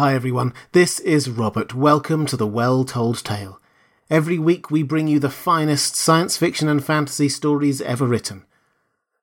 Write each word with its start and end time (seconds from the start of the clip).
Hi 0.00 0.14
everyone, 0.14 0.54
this 0.72 0.98
is 1.00 1.28
Robert. 1.28 1.74
Welcome 1.74 2.24
to 2.24 2.36
the 2.38 2.46
Well 2.46 2.84
Told 2.84 3.22
Tale. 3.22 3.60
Every 4.08 4.38
week 4.38 4.70
we 4.70 4.82
bring 4.82 5.08
you 5.08 5.18
the 5.18 5.28
finest 5.28 5.94
science 5.94 6.38
fiction 6.38 6.70
and 6.70 6.82
fantasy 6.82 7.28
stories 7.28 7.82
ever 7.82 8.06
written. 8.06 8.46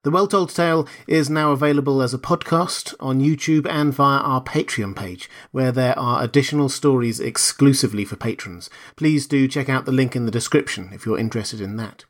The 0.03 0.11
Well 0.11 0.27
Told 0.27 0.53
Tale 0.53 0.87
is 1.07 1.31
now 1.31 1.51
available 1.51 2.03
as 2.03 2.13
a 2.13 2.19
podcast 2.19 2.93
on 2.99 3.19
YouTube 3.19 3.67
and 3.67 3.91
via 3.91 4.19
our 4.19 4.43
Patreon 4.43 4.95
page, 4.95 5.27
where 5.49 5.71
there 5.71 5.97
are 5.97 6.23
additional 6.23 6.69
stories 6.69 7.19
exclusively 7.19 8.05
for 8.05 8.15
patrons. 8.15 8.69
Please 8.95 9.25
do 9.25 9.47
check 9.47 9.69
out 9.69 9.85
the 9.85 9.91
link 9.91 10.15
in 10.15 10.25
the 10.25 10.31
description 10.31 10.91
if 10.93 11.07
you're 11.07 11.17
interested 11.17 11.59
in 11.59 11.77
that. 11.77 12.05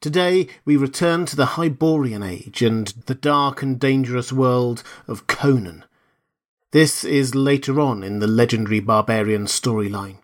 Today, 0.00 0.46
we 0.64 0.76
return 0.76 1.26
to 1.26 1.34
the 1.34 1.56
Hyborian 1.56 2.22
Age 2.22 2.62
and 2.62 2.86
the 3.06 3.16
dark 3.16 3.60
and 3.60 3.80
dangerous 3.80 4.32
world 4.32 4.84
of 5.08 5.26
Conan. 5.26 5.82
This 6.74 7.04
is 7.04 7.36
later 7.36 7.78
on 7.78 8.02
in 8.02 8.18
the 8.18 8.26
legendary 8.26 8.80
barbarian 8.80 9.44
storyline. 9.44 10.16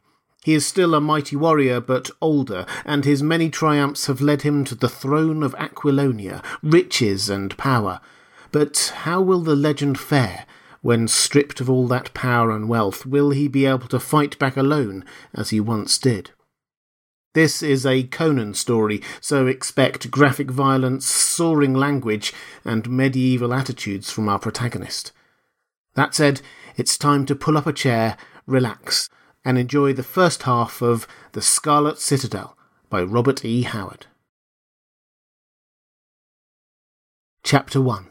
He 0.42 0.52
is 0.52 0.66
still 0.66 0.96
a 0.96 1.00
mighty 1.00 1.36
warrior, 1.36 1.80
but 1.80 2.10
older, 2.20 2.66
and 2.84 3.04
his 3.04 3.22
many 3.22 3.48
triumphs 3.50 4.06
have 4.06 4.20
led 4.20 4.42
him 4.42 4.64
to 4.64 4.74
the 4.74 4.88
throne 4.88 5.44
of 5.44 5.54
Aquilonia, 5.54 6.42
riches 6.60 7.30
and 7.30 7.56
power. 7.56 8.00
But 8.50 8.92
how 9.04 9.20
will 9.20 9.42
the 9.42 9.54
legend 9.54 9.96
fare? 10.00 10.44
When 10.82 11.06
stripped 11.06 11.60
of 11.60 11.70
all 11.70 11.86
that 11.86 12.12
power 12.14 12.50
and 12.50 12.68
wealth, 12.68 13.06
will 13.06 13.30
he 13.30 13.46
be 13.46 13.64
able 13.64 13.86
to 13.86 14.00
fight 14.00 14.36
back 14.40 14.56
alone 14.56 15.04
as 15.32 15.50
he 15.50 15.60
once 15.60 15.98
did? 15.98 16.32
This 17.32 17.62
is 17.62 17.86
a 17.86 18.02
Conan 18.02 18.54
story, 18.54 19.00
so 19.20 19.46
expect 19.46 20.10
graphic 20.10 20.50
violence, 20.50 21.06
soaring 21.06 21.74
language, 21.74 22.32
and 22.64 22.90
medieval 22.90 23.54
attitudes 23.54 24.10
from 24.10 24.28
our 24.28 24.40
protagonist. 24.40 25.12
That 25.94 26.14
said, 26.14 26.40
it's 26.76 26.96
time 26.96 27.26
to 27.26 27.34
pull 27.34 27.58
up 27.58 27.66
a 27.66 27.72
chair, 27.72 28.16
relax, 28.46 29.08
and 29.44 29.58
enjoy 29.58 29.92
the 29.92 30.02
first 30.02 30.44
half 30.44 30.82
of 30.82 31.06
The 31.32 31.42
Scarlet 31.42 31.98
Citadel 31.98 32.56
by 32.88 33.02
Robert 33.02 33.44
E. 33.44 33.62
Howard. 33.62 34.06
Chapter 37.42 37.80
1 37.80 38.06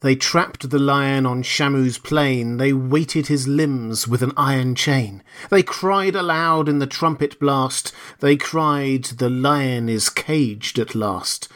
They 0.00 0.16
trapped 0.16 0.70
the 0.70 0.78
lion 0.78 1.26
on 1.26 1.42
Shamu's 1.42 1.98
plain, 1.98 2.56
they 2.56 2.72
weighted 2.72 3.26
his 3.26 3.46
limbs 3.46 4.08
with 4.08 4.22
an 4.22 4.32
iron 4.36 4.74
chain. 4.74 5.22
They 5.50 5.62
cried 5.62 6.14
aloud 6.14 6.68
in 6.68 6.78
the 6.78 6.86
trumpet 6.86 7.38
blast, 7.38 7.92
they 8.20 8.36
cried, 8.36 9.04
The 9.04 9.30
lion 9.30 9.88
is 9.88 10.08
caged 10.08 10.78
at 10.78 10.94
last. 10.94 11.48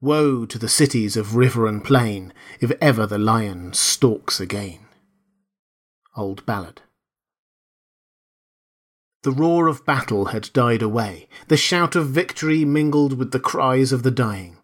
Woe 0.00 0.46
to 0.46 0.58
the 0.58 0.68
cities 0.68 1.16
of 1.16 1.36
river 1.36 1.66
and 1.66 1.84
plain, 1.84 2.32
if 2.58 2.72
ever 2.80 3.06
the 3.06 3.18
lion 3.18 3.74
stalks 3.74 4.40
again. 4.40 4.78
Old 6.16 6.46
Ballad. 6.46 6.80
The 9.22 9.30
roar 9.30 9.66
of 9.66 9.84
battle 9.84 10.26
had 10.26 10.50
died 10.54 10.80
away. 10.80 11.28
The 11.48 11.58
shout 11.58 11.94
of 11.94 12.08
victory 12.08 12.64
mingled 12.64 13.18
with 13.18 13.32
the 13.32 13.40
cries 13.40 13.92
of 13.92 14.02
the 14.02 14.10
dying. 14.10 14.56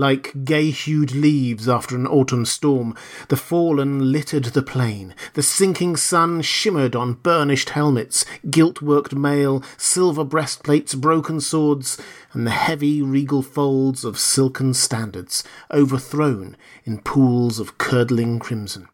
Like 0.00 0.46
gay 0.46 0.70
hued 0.70 1.12
leaves 1.12 1.68
after 1.68 1.94
an 1.94 2.06
autumn 2.06 2.46
storm, 2.46 2.94
the 3.28 3.36
fallen 3.36 4.10
littered 4.10 4.44
the 4.44 4.62
plain. 4.62 5.14
The 5.34 5.42
sinking 5.42 5.98
sun 5.98 6.40
shimmered 6.40 6.96
on 6.96 7.18
burnished 7.22 7.68
helmets, 7.68 8.24
gilt 8.48 8.80
worked 8.80 9.14
mail, 9.14 9.62
silver 9.76 10.24
breastplates, 10.24 10.94
broken 10.94 11.38
swords, 11.38 11.98
and 12.32 12.46
the 12.46 12.50
heavy 12.50 13.02
regal 13.02 13.42
folds 13.42 14.02
of 14.02 14.18
silken 14.18 14.72
standards, 14.72 15.44
overthrown 15.70 16.56
in 16.86 17.00
pools 17.02 17.58
of 17.58 17.76
curdling 17.76 18.38
crimson. 18.38 18.88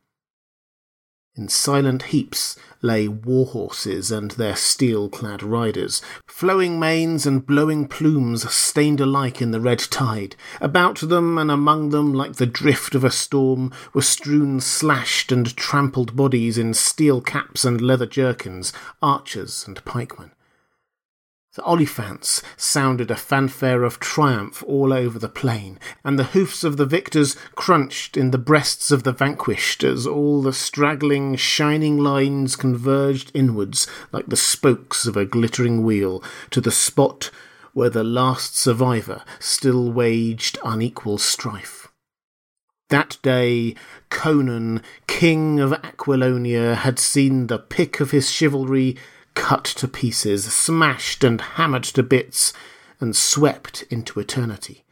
In 1.39 1.49
silent 1.49 2.05
heaps 2.05 2.57
lay 2.81 3.09
war 3.09 3.45
horses 3.45 4.11
and 4.11 4.31
their 4.31 4.57
steel 4.57 5.11
clad 5.11 5.43
riders, 5.43 6.01
flowing 6.27 6.81
manes 6.81 7.27
and 7.27 7.45
blowing 7.45 7.89
plumes 7.89 8.51
stained 8.51 9.03
alike 9.03 9.43
in 9.43 9.51
the 9.51 9.61
red 9.61 9.81
tide. 9.81 10.35
About 10.63 11.01
them 11.01 11.37
and 11.37 11.51
among 11.51 11.91
them, 11.91 12.15
like 12.15 12.37
the 12.37 12.47
drift 12.47 12.95
of 12.95 13.05
a 13.05 13.11
storm, 13.11 13.71
were 13.93 14.01
strewn 14.01 14.61
slashed 14.61 15.31
and 15.31 15.55
trampled 15.59 16.17
bodies 16.17 16.57
in 16.57 16.73
steel 16.73 17.21
caps 17.21 17.67
and 17.67 17.83
leather 17.83 18.07
jerkins, 18.07 18.73
archers 19.03 19.67
and 19.69 19.85
pikemen. 19.85 20.31
The 21.57 21.63
Oliphants 21.63 22.43
sounded 22.59 23.11
a 23.11 23.17
fanfare 23.17 23.83
of 23.83 23.99
triumph 23.99 24.63
all 24.67 24.93
over 24.93 25.19
the 25.19 25.31
plain, 25.31 25.79
and 26.05 26.19
the 26.19 26.25
hoofs 26.37 26.65
of 26.65 26.77
the 26.77 26.85
victors 26.85 27.35
crunched 27.55 28.15
in 28.15 28.31
the 28.31 28.37
breasts 28.37 28.91
of 28.91 29.05
the 29.05 29.13
vanquished 29.13 29.83
as 29.83 30.07
all 30.07 30.43
the 30.43 30.53
straggling, 30.53 31.35
shining 31.37 31.97
lines 31.97 32.57
converged 32.57 33.31
inwards 33.33 33.87
like 34.13 34.27
the 34.27 34.37
spokes 34.37 35.07
of 35.07 35.17
a 35.17 35.25
glittering 35.25 35.83
wheel 35.83 36.23
to 36.51 36.61
the 36.61 36.71
spot 36.71 37.31
where 37.73 37.89
the 37.89 38.05
last 38.05 38.59
survivor 38.59 39.23
still 39.41 39.91
waged 39.91 40.59
unequal 40.63 41.17
strife. 41.17 41.89
That 42.91 43.17
day, 43.23 43.75
Conan, 44.11 44.83
king 45.07 45.59
of 45.59 45.73
Aquilonia, 45.73 46.75
had 46.75 46.99
seen 46.99 47.47
the 47.47 47.59
pick 47.59 47.99
of 47.99 48.11
his 48.11 48.31
chivalry 48.31 48.97
cut 49.37 49.63
to 49.65 49.87
pieces, 49.87 50.53
smashed 50.53 51.23
and 51.23 51.41
hammered 51.41 51.85
to 51.85 52.03
bits, 52.03 52.53
and 52.99 53.15
swept 53.15 53.85
into 53.91 54.19
eternity. 54.19 54.83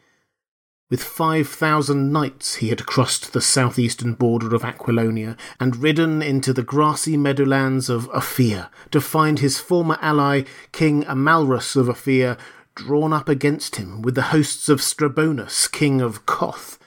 With 0.91 1.03
five 1.03 1.49
thousand 1.49 2.12
knights 2.12 2.56
he 2.56 2.69
had 2.69 2.87
crossed 2.87 3.33
the 3.33 3.41
southeastern 3.41 4.15
border 4.15 4.54
of 4.54 4.62
Aquilonia 4.62 5.37
and 5.59 5.77
ridden 5.77 6.22
into 6.22 6.53
the 6.53 6.62
grassy 6.62 7.16
meadowlands 7.16 7.88
of 7.88 8.09
Ophir 8.10 8.69
to 8.93 9.00
find 9.00 9.41
his 9.41 9.59
former 9.59 9.99
ally, 10.00 10.43
King 10.71 11.03
Amalrus 11.04 11.75
of 11.75 11.88
Ophir, 11.88 12.37
drawn 12.77 13.12
up 13.12 13.28
against 13.28 13.77
him 13.77 14.03
with 14.03 14.15
the 14.15 14.31
hosts 14.31 14.69
of 14.69 14.81
Strabonus, 14.81 15.66
king 15.72 16.00
of 16.00 16.27
Koth. 16.27 16.78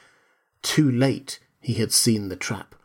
Too 0.61 0.89
late 0.89 1.39
he 1.59 1.73
had 1.73 1.91
seen 1.91 2.29
the 2.29 2.35
trap. 2.35 2.75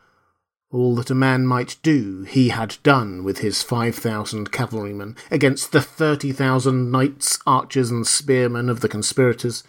All 0.73 0.95
that 0.95 1.11
a 1.11 1.15
man 1.15 1.47
might 1.47 1.77
do, 1.83 2.23
he 2.23 2.49
had 2.49 2.79
done 2.83 3.25
with 3.25 3.39
his 3.39 3.63
five 3.63 3.95
thousand 3.95 4.51
cavalrymen 4.53 5.17
against 5.31 5.71
the 5.71 5.83
thirty 5.83 6.33
thousand 6.33 6.91
knights, 6.91 7.39
archers, 7.47 7.91
and 7.91 8.07
spearmen 8.07 8.71
of 8.71 8.81
the 8.81 8.89
conspirators. 8.89 9.65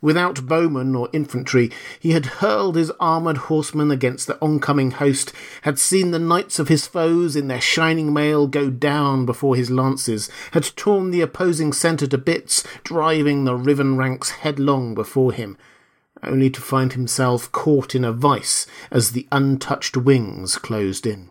Without 0.00 0.46
bowmen 0.46 0.94
or 0.94 1.10
infantry, 1.12 1.70
he 2.00 2.12
had 2.12 2.40
hurled 2.40 2.76
his 2.76 2.90
armoured 2.98 3.36
horsemen 3.36 3.90
against 3.90 4.26
the 4.26 4.38
oncoming 4.40 4.92
host, 4.92 5.34
had 5.62 5.78
seen 5.78 6.12
the 6.12 6.18
knights 6.18 6.58
of 6.58 6.68
his 6.68 6.86
foes 6.86 7.36
in 7.36 7.48
their 7.48 7.60
shining 7.60 8.14
mail 8.14 8.46
go 8.46 8.70
down 8.70 9.26
before 9.26 9.54
his 9.54 9.70
lances, 9.70 10.30
had 10.52 10.74
torn 10.76 11.10
the 11.10 11.20
opposing 11.20 11.74
centre 11.74 12.06
to 12.06 12.16
bits, 12.16 12.64
driving 12.84 13.44
the 13.44 13.54
riven 13.54 13.98
ranks 13.98 14.30
headlong 14.30 14.94
before 14.94 15.32
him 15.32 15.58
only 16.22 16.50
to 16.50 16.60
find 16.60 16.92
himself 16.92 17.50
caught 17.52 17.94
in 17.94 18.04
a 18.04 18.12
vice 18.12 18.66
as 18.90 19.12
the 19.12 19.26
untouched 19.32 19.96
wings 19.96 20.56
closed 20.56 21.06
in. 21.06 21.30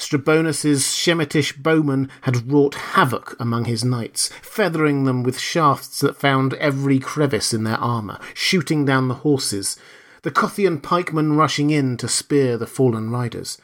Strabonus's 0.00 0.84
Shemitish 0.84 1.62
bowmen 1.62 2.08
had 2.22 2.50
wrought 2.50 2.74
havoc 2.74 3.36
among 3.38 3.66
his 3.66 3.84
knights, 3.84 4.28
feathering 4.40 5.04
them 5.04 5.22
with 5.22 5.38
shafts 5.38 6.00
that 6.00 6.16
found 6.16 6.54
every 6.54 6.98
crevice 6.98 7.52
in 7.52 7.64
their 7.64 7.76
armour, 7.76 8.18
shooting 8.32 8.86
down 8.86 9.08
the 9.08 9.16
horses, 9.16 9.76
the 10.22 10.30
Kothian 10.30 10.80
pikemen 10.82 11.34
rushing 11.34 11.68
in 11.68 11.98
to 11.98 12.08
spear 12.08 12.56
the 12.56 12.66
fallen 12.66 13.10
riders. 13.10 13.58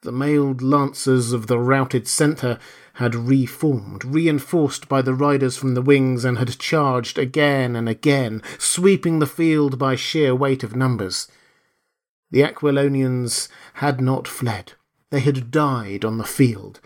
The 0.00 0.12
mailed 0.12 0.62
lancers 0.62 1.32
of 1.32 1.46
the 1.46 1.58
routed 1.58 2.08
centre 2.08 2.58
had 2.98 3.14
reformed, 3.14 4.04
reinforced 4.04 4.88
by 4.88 5.00
the 5.00 5.14
riders 5.14 5.56
from 5.56 5.74
the 5.74 5.82
wings, 5.82 6.24
and 6.24 6.36
had 6.36 6.58
charged 6.58 7.16
again 7.16 7.76
and 7.76 7.88
again, 7.88 8.42
sweeping 8.58 9.20
the 9.20 9.26
field 9.26 9.78
by 9.78 9.94
sheer 9.94 10.34
weight 10.34 10.64
of 10.64 10.74
numbers. 10.74 11.28
The 12.32 12.42
Aquilonians 12.42 13.48
had 13.74 14.00
not 14.00 14.26
fled. 14.26 14.72
They 15.10 15.20
had 15.20 15.52
died 15.52 16.04
on 16.04 16.18
the 16.18 16.24
field, 16.24 16.80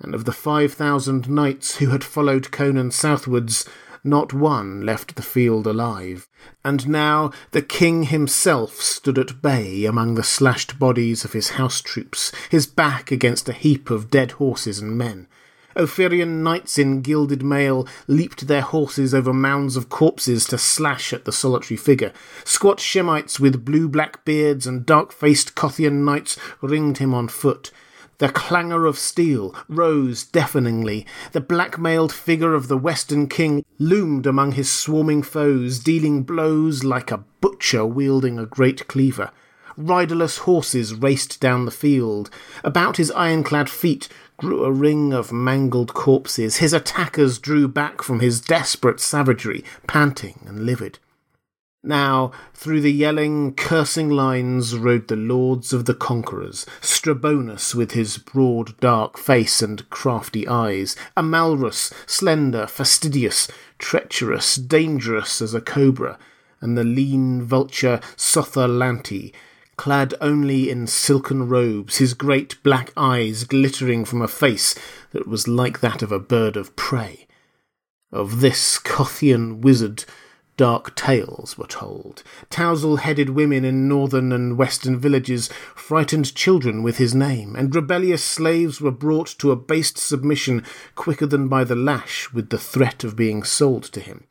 and 0.00 0.12
of 0.12 0.24
the 0.24 0.32
five 0.32 0.72
thousand 0.72 1.30
knights 1.30 1.76
who 1.76 1.90
had 1.90 2.02
followed 2.02 2.50
Conan 2.50 2.90
southwards, 2.90 3.64
not 4.02 4.34
one 4.34 4.84
left 4.84 5.14
the 5.14 5.22
field 5.22 5.68
alive. 5.68 6.28
And 6.64 6.88
now 6.88 7.30
the 7.52 7.62
king 7.62 8.02
himself 8.02 8.80
stood 8.80 9.18
at 9.18 9.40
bay 9.40 9.84
among 9.84 10.16
the 10.16 10.24
slashed 10.24 10.80
bodies 10.80 11.24
of 11.24 11.32
his 11.32 11.50
house 11.50 11.80
troops, 11.80 12.32
his 12.50 12.66
back 12.66 13.12
against 13.12 13.48
a 13.48 13.52
heap 13.52 13.88
of 13.88 14.10
dead 14.10 14.32
horses 14.32 14.80
and 14.80 14.98
men. 14.98 15.28
Ophirian 15.76 16.42
knights 16.42 16.78
in 16.78 17.02
gilded 17.02 17.42
mail 17.42 17.86
leaped 18.06 18.46
their 18.46 18.62
horses 18.62 19.14
over 19.14 19.32
mounds 19.32 19.76
of 19.76 19.88
corpses 19.88 20.46
to 20.46 20.58
slash 20.58 21.12
at 21.12 21.24
the 21.24 21.32
solitary 21.32 21.76
figure. 21.76 22.12
Squat 22.44 22.78
Shemites 22.78 23.40
with 23.40 23.64
blue 23.64 23.88
black 23.88 24.24
beards 24.24 24.66
and 24.66 24.86
dark 24.86 25.12
faced 25.12 25.54
Kothian 25.54 26.04
knights 26.04 26.38
ringed 26.60 26.98
him 26.98 27.12
on 27.12 27.28
foot. 27.28 27.70
The 28.18 28.28
clangor 28.28 28.86
of 28.86 28.96
steel 28.96 29.54
rose 29.68 30.22
deafeningly. 30.22 31.04
The 31.32 31.40
black 31.40 31.78
mailed 31.78 32.12
figure 32.12 32.54
of 32.54 32.68
the 32.68 32.78
Western 32.78 33.28
King 33.28 33.64
loomed 33.78 34.26
among 34.26 34.52
his 34.52 34.70
swarming 34.70 35.22
foes, 35.22 35.80
dealing 35.80 36.22
blows 36.22 36.84
like 36.84 37.10
a 37.10 37.24
butcher 37.40 37.84
wielding 37.84 38.38
a 38.38 38.46
great 38.46 38.86
cleaver. 38.86 39.32
Riderless 39.76 40.38
horses 40.38 40.94
raced 40.94 41.40
down 41.40 41.64
the 41.64 41.72
field. 41.72 42.30
About 42.62 42.96
his 42.96 43.10
ironclad 43.10 43.68
feet 43.68 44.08
grew 44.36 44.64
a 44.64 44.72
ring 44.72 45.12
of 45.12 45.32
mangled 45.32 45.94
corpses. 45.94 46.56
His 46.56 46.72
attackers 46.72 47.38
drew 47.38 47.68
back 47.68 48.02
from 48.02 48.20
his 48.20 48.40
desperate 48.40 49.00
savagery, 49.00 49.64
panting 49.86 50.44
and 50.46 50.66
livid. 50.66 50.98
Now, 51.86 52.32
through 52.54 52.80
the 52.80 52.92
yelling, 52.92 53.52
cursing 53.54 54.08
lines 54.08 54.74
rode 54.74 55.08
the 55.08 55.16
lords 55.16 55.74
of 55.74 55.84
the 55.84 55.92
conquerors, 55.92 56.64
Strabonus 56.80 57.74
with 57.74 57.92
his 57.92 58.16
broad, 58.16 58.80
dark 58.80 59.18
face 59.18 59.60
and 59.60 59.88
crafty 59.90 60.48
eyes, 60.48 60.96
Amalrus, 61.14 61.92
slender, 62.06 62.66
fastidious, 62.66 63.48
treacherous, 63.78 64.56
dangerous 64.56 65.42
as 65.42 65.52
a 65.52 65.60
cobra, 65.60 66.18
and 66.62 66.78
the 66.78 66.84
lean 66.84 67.42
vulture 67.42 68.00
Tsotha 68.16 68.66
clad 69.76 70.14
only 70.20 70.70
in 70.70 70.86
silken 70.86 71.48
robes, 71.48 71.96
his 71.96 72.14
great 72.14 72.62
black 72.62 72.92
eyes 72.96 73.44
glittering 73.44 74.04
from 74.04 74.22
a 74.22 74.28
face 74.28 74.74
that 75.12 75.26
was 75.26 75.48
like 75.48 75.80
that 75.80 76.02
of 76.02 76.12
a 76.12 76.18
bird 76.18 76.56
of 76.56 76.74
prey. 76.76 77.26
Of 78.12 78.40
this 78.40 78.78
Kothian 78.78 79.60
wizard 79.60 80.04
dark 80.56 80.94
tales 80.94 81.58
were 81.58 81.66
told. 81.66 82.22
Tousle 82.50 82.96
headed 82.96 83.30
women 83.30 83.64
in 83.64 83.88
northern 83.88 84.32
and 84.32 84.56
western 84.56 84.98
villages 84.98 85.48
frightened 85.74 86.34
children 86.34 86.82
with 86.82 86.98
his 86.98 87.14
name, 87.14 87.56
and 87.56 87.74
rebellious 87.74 88.22
slaves 88.22 88.80
were 88.80 88.90
brought 88.90 89.34
to 89.38 89.50
abased 89.50 89.98
submission 89.98 90.64
quicker 90.94 91.26
than 91.26 91.48
by 91.48 91.64
the 91.64 91.74
lash 91.74 92.32
with 92.32 92.50
the 92.50 92.58
threat 92.58 93.04
of 93.04 93.16
being 93.16 93.42
sold 93.42 93.84
to 93.84 94.00
him. 94.00 94.24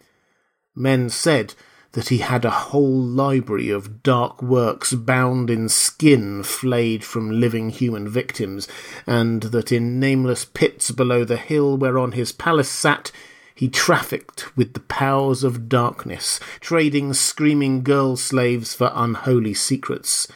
Men 0.76 1.10
said 1.10 1.56
that 1.94 2.10
he 2.10 2.18
had 2.18 2.44
a 2.44 2.50
whole 2.50 3.00
library 3.02 3.70
of 3.70 4.04
dark 4.04 4.42
works 4.42 4.94
bound 4.94 5.50
in 5.50 5.70
skin 5.70 6.44
flayed 6.44 7.04
from 7.04 7.40
living 7.40 7.70
human 7.70 8.10
victims, 8.10 8.68
and 9.08 9.44
that 9.44 9.72
in 9.72 10.00
nameless 10.00 10.44
pits 10.44 10.92
below 10.92 11.24
the 11.24 11.38
hill 11.38 11.78
whereon 11.78 12.12
his 12.12 12.32
palace 12.32 12.70
sat, 12.70 13.12
he 13.56 13.70
trafficked 13.70 14.58
with 14.58 14.74
the 14.74 14.80
powers 14.80 15.44
of 15.44 15.70
darkness, 15.70 16.40
trading 16.60 17.14
screaming 17.14 17.84
girl 17.84 18.18
slaves 18.18 18.74
for 18.74 18.92
unholy 18.94 19.54
secrets. 19.54 20.28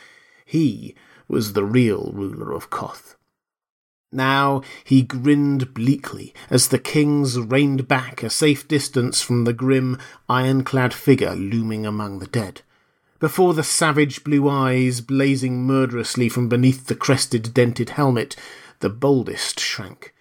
He 0.45 0.95
was 1.27 1.53
the 1.53 1.65
real 1.65 2.11
ruler 2.13 2.53
of 2.53 2.69
Koth. 2.69 3.16
Now 4.11 4.61
he 4.83 5.01
grinned 5.01 5.73
bleakly 5.73 6.33
as 6.49 6.69
the 6.69 6.79
kings 6.79 7.37
reined 7.37 7.87
back 7.87 8.23
a 8.23 8.29
safe 8.29 8.67
distance 8.67 9.21
from 9.21 9.43
the 9.43 9.53
grim, 9.53 9.99
ironclad 10.29 10.93
figure 10.93 11.35
looming 11.35 11.85
among 11.85 12.19
the 12.19 12.27
dead. 12.27 12.61
Before 13.19 13.53
the 13.53 13.63
savage 13.63 14.23
blue 14.23 14.47
eyes 14.47 15.01
blazing 15.01 15.65
murderously 15.65 16.29
from 16.29 16.47
beneath 16.47 16.85
the 16.85 16.95
crested, 16.95 17.53
dented 17.53 17.91
helmet, 17.91 18.35
the 18.79 18.89
boldest 18.89 19.59
shrank. 19.59 20.13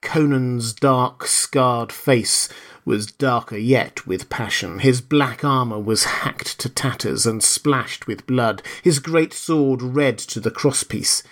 Conan's 0.00 0.72
dark, 0.72 1.26
scarred 1.26 1.92
face 1.92 2.48
was 2.86 3.12
darker 3.12 3.58
yet 3.58 4.06
with 4.06 4.30
passion. 4.30 4.78
His 4.78 5.02
black 5.02 5.44
armour 5.44 5.78
was 5.78 6.04
hacked 6.04 6.58
to 6.60 6.68
tatters 6.70 7.26
and 7.26 7.42
splashed 7.42 8.06
with 8.06 8.26
blood, 8.26 8.62
his 8.82 8.98
great 8.98 9.34
sword 9.34 9.82
red 9.82 10.16
to 10.18 10.40
the 10.40 10.50
crosspiece. 10.50 11.22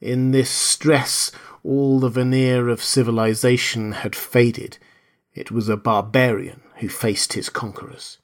In 0.00 0.30
this 0.30 0.50
stress, 0.50 1.32
all 1.64 1.98
the 1.98 2.08
veneer 2.08 2.68
of 2.68 2.82
civilization 2.82 3.92
had 3.92 4.14
faded. 4.14 4.78
It 5.34 5.50
was 5.50 5.68
a 5.68 5.76
barbarian 5.76 6.62
who 6.76 6.88
faced 6.88 7.32
his 7.32 7.48
conquerors. 7.48 8.18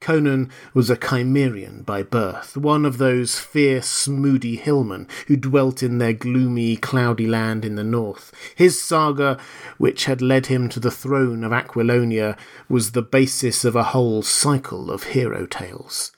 Conan 0.00 0.50
was 0.72 0.88
a 0.88 0.96
Cimmerian 0.96 1.82
by 1.82 2.02
birth, 2.02 2.56
one 2.56 2.86
of 2.86 2.96
those 2.96 3.38
fierce, 3.38 4.08
moody 4.08 4.56
hillmen 4.56 5.06
who 5.26 5.36
dwelt 5.36 5.82
in 5.82 5.98
their 5.98 6.14
gloomy, 6.14 6.76
cloudy 6.76 7.26
land 7.26 7.66
in 7.66 7.74
the 7.74 7.84
north. 7.84 8.32
His 8.56 8.82
saga, 8.82 9.38
which 9.76 10.06
had 10.06 10.22
led 10.22 10.46
him 10.46 10.70
to 10.70 10.80
the 10.80 10.90
throne 10.90 11.44
of 11.44 11.52
Aquilonia, 11.52 12.38
was 12.66 12.92
the 12.92 13.02
basis 13.02 13.62
of 13.62 13.76
a 13.76 13.92
whole 13.92 14.22
cycle 14.22 14.90
of 14.90 15.02
hero 15.04 15.44
tales. 15.44 16.12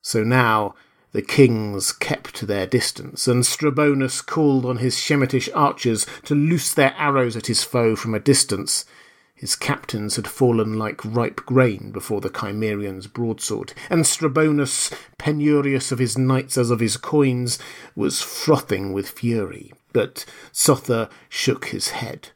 So 0.00 0.24
now 0.24 0.74
the 1.12 1.22
kings 1.22 1.92
kept 1.92 2.46
their 2.46 2.66
distance, 2.66 3.28
and 3.28 3.44
Strabonus 3.44 4.24
called 4.24 4.64
on 4.64 4.78
his 4.78 4.96
Shemitish 4.96 5.48
archers 5.54 6.06
to 6.24 6.34
loose 6.34 6.72
their 6.72 6.94
arrows 6.96 7.36
at 7.36 7.46
his 7.46 7.62
foe 7.62 7.94
from 7.94 8.14
a 8.14 8.20
distance. 8.20 8.86
His 9.34 9.56
captains 9.56 10.16
had 10.16 10.28
fallen 10.28 10.78
like 10.78 11.04
ripe 11.04 11.40
grain 11.44 11.90
before 11.90 12.20
the 12.20 12.30
Cimmerian's 12.30 13.08
broadsword, 13.08 13.74
and 13.90 14.04
Strabonus, 14.04 14.92
penurious 15.18 15.92
of 15.92 15.98
his 15.98 16.16
knights 16.16 16.56
as 16.56 16.70
of 16.70 16.80
his 16.80 16.96
coins, 16.96 17.58
was 17.94 18.22
frothing 18.22 18.92
with 18.92 19.08
fury. 19.08 19.72
But 19.92 20.24
Tsotha 20.52 21.10
shook 21.28 21.66
his 21.66 21.88
head. 21.88 22.30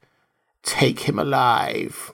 Take 0.62 1.00
him 1.00 1.18
alive. 1.18 2.12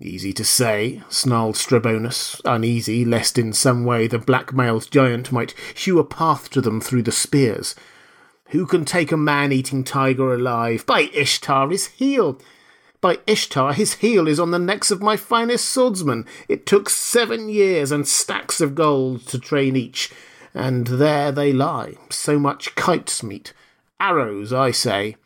Easy 0.00 0.32
to 0.32 0.44
say, 0.44 1.02
snarled 1.08 1.56
Strabonus, 1.56 2.40
uneasy 2.44 3.04
lest 3.04 3.36
in 3.36 3.52
some 3.52 3.84
way 3.84 4.06
the 4.06 4.18
black-mailed 4.18 4.88
giant 4.92 5.32
might 5.32 5.54
hew 5.74 5.98
a 5.98 6.04
path 6.04 6.48
to 6.50 6.60
them 6.60 6.80
through 6.80 7.02
the 7.02 7.10
spears. 7.10 7.74
Who 8.50 8.64
can 8.64 8.84
take 8.84 9.10
a 9.10 9.16
man-eating 9.16 9.82
tiger 9.82 10.32
alive? 10.32 10.86
By 10.86 11.10
Ishtar, 11.12 11.70
his 11.70 11.88
heel! 11.88 12.40
By 13.00 13.18
Ishtar, 13.26 13.72
his 13.72 13.94
heel 13.94 14.28
is 14.28 14.38
on 14.38 14.52
the 14.52 14.58
necks 14.60 14.92
of 14.92 15.02
my 15.02 15.16
finest 15.16 15.68
swordsmen. 15.68 16.26
It 16.48 16.64
took 16.64 16.88
seven 16.88 17.48
years 17.48 17.90
and 17.90 18.06
stacks 18.06 18.60
of 18.60 18.76
gold 18.76 19.26
to 19.26 19.38
train 19.38 19.74
each, 19.74 20.12
and 20.54 20.86
there 20.86 21.32
they 21.32 21.52
lie, 21.52 21.94
so 22.08 22.38
much 22.38 22.76
kite's 22.76 23.24
meat. 23.24 23.52
Arrows, 23.98 24.52
I 24.52 24.70
say. 24.70 25.16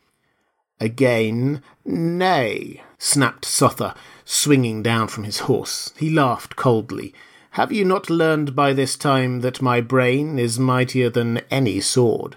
Again, 0.80 1.62
nay, 1.84 2.82
snapped 2.98 3.44
Tsotha, 3.44 3.94
swinging 4.32 4.82
down 4.82 5.06
from 5.06 5.24
his 5.24 5.40
horse. 5.40 5.92
He 5.98 6.08
laughed 6.08 6.56
coldly. 6.56 7.14
Have 7.52 7.70
you 7.70 7.84
not 7.84 8.08
learned 8.08 8.56
by 8.56 8.72
this 8.72 8.96
time 8.96 9.40
that 9.40 9.60
my 9.60 9.82
brain 9.82 10.38
is 10.38 10.58
mightier 10.58 11.10
than 11.10 11.42
any 11.50 11.80
sword? 11.80 12.36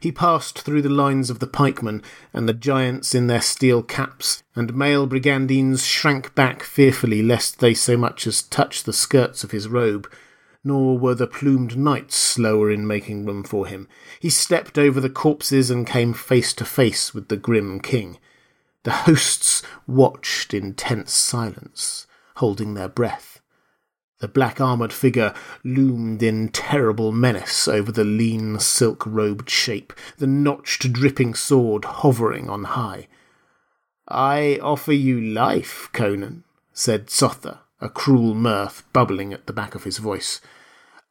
He 0.00 0.12
passed 0.12 0.60
through 0.60 0.82
the 0.82 0.90
lines 0.90 1.30
of 1.30 1.38
the 1.38 1.46
pikemen 1.46 2.02
and 2.32 2.46
the 2.46 2.52
giants 2.52 3.14
in 3.14 3.26
their 3.26 3.40
steel 3.40 3.82
caps, 3.82 4.42
and 4.54 4.76
mail 4.76 5.06
brigandines 5.06 5.86
shrank 5.86 6.34
back 6.34 6.62
fearfully 6.62 7.22
lest 7.22 7.60
they 7.60 7.72
so 7.72 7.96
much 7.96 8.26
as 8.26 8.42
touch 8.42 8.84
the 8.84 8.92
skirts 8.92 9.42
of 9.42 9.50
his 9.50 9.68
robe. 9.68 10.08
Nor 10.62 10.98
were 10.98 11.14
the 11.14 11.26
plumed 11.26 11.78
knights 11.78 12.16
slower 12.16 12.70
in 12.70 12.86
making 12.86 13.24
room 13.24 13.42
for 13.42 13.66
him. 13.66 13.88
He 14.20 14.28
stepped 14.28 14.76
over 14.76 15.00
the 15.00 15.08
corpses 15.08 15.70
and 15.70 15.86
came 15.86 16.12
face 16.12 16.52
to 16.54 16.64
face 16.64 17.14
with 17.14 17.28
the 17.28 17.36
grim 17.36 17.80
king. 17.80 18.18
The 18.88 19.04
hosts 19.04 19.62
watched 19.86 20.54
in 20.54 20.72
tense 20.72 21.12
silence, 21.12 22.06
holding 22.36 22.72
their 22.72 22.88
breath. 22.88 23.42
The 24.20 24.28
black 24.28 24.62
armoured 24.62 24.94
figure 24.94 25.34
loomed 25.62 26.22
in 26.22 26.48
terrible 26.48 27.12
menace 27.12 27.68
over 27.68 27.92
the 27.92 28.04
lean 28.04 28.58
silk 28.60 29.04
robed 29.04 29.50
shape, 29.50 29.92
the 30.16 30.26
notched 30.26 30.90
dripping 30.90 31.34
sword 31.34 31.84
hovering 31.84 32.48
on 32.48 32.64
high. 32.64 33.08
I 34.08 34.58
offer 34.62 34.94
you 34.94 35.20
life, 35.20 35.90
Conan, 35.92 36.44
said 36.72 37.08
Tsotha, 37.08 37.58
a 37.82 37.90
cruel 37.90 38.34
mirth 38.34 38.84
bubbling 38.94 39.34
at 39.34 39.46
the 39.46 39.52
back 39.52 39.74
of 39.74 39.84
his 39.84 39.98
voice. 39.98 40.40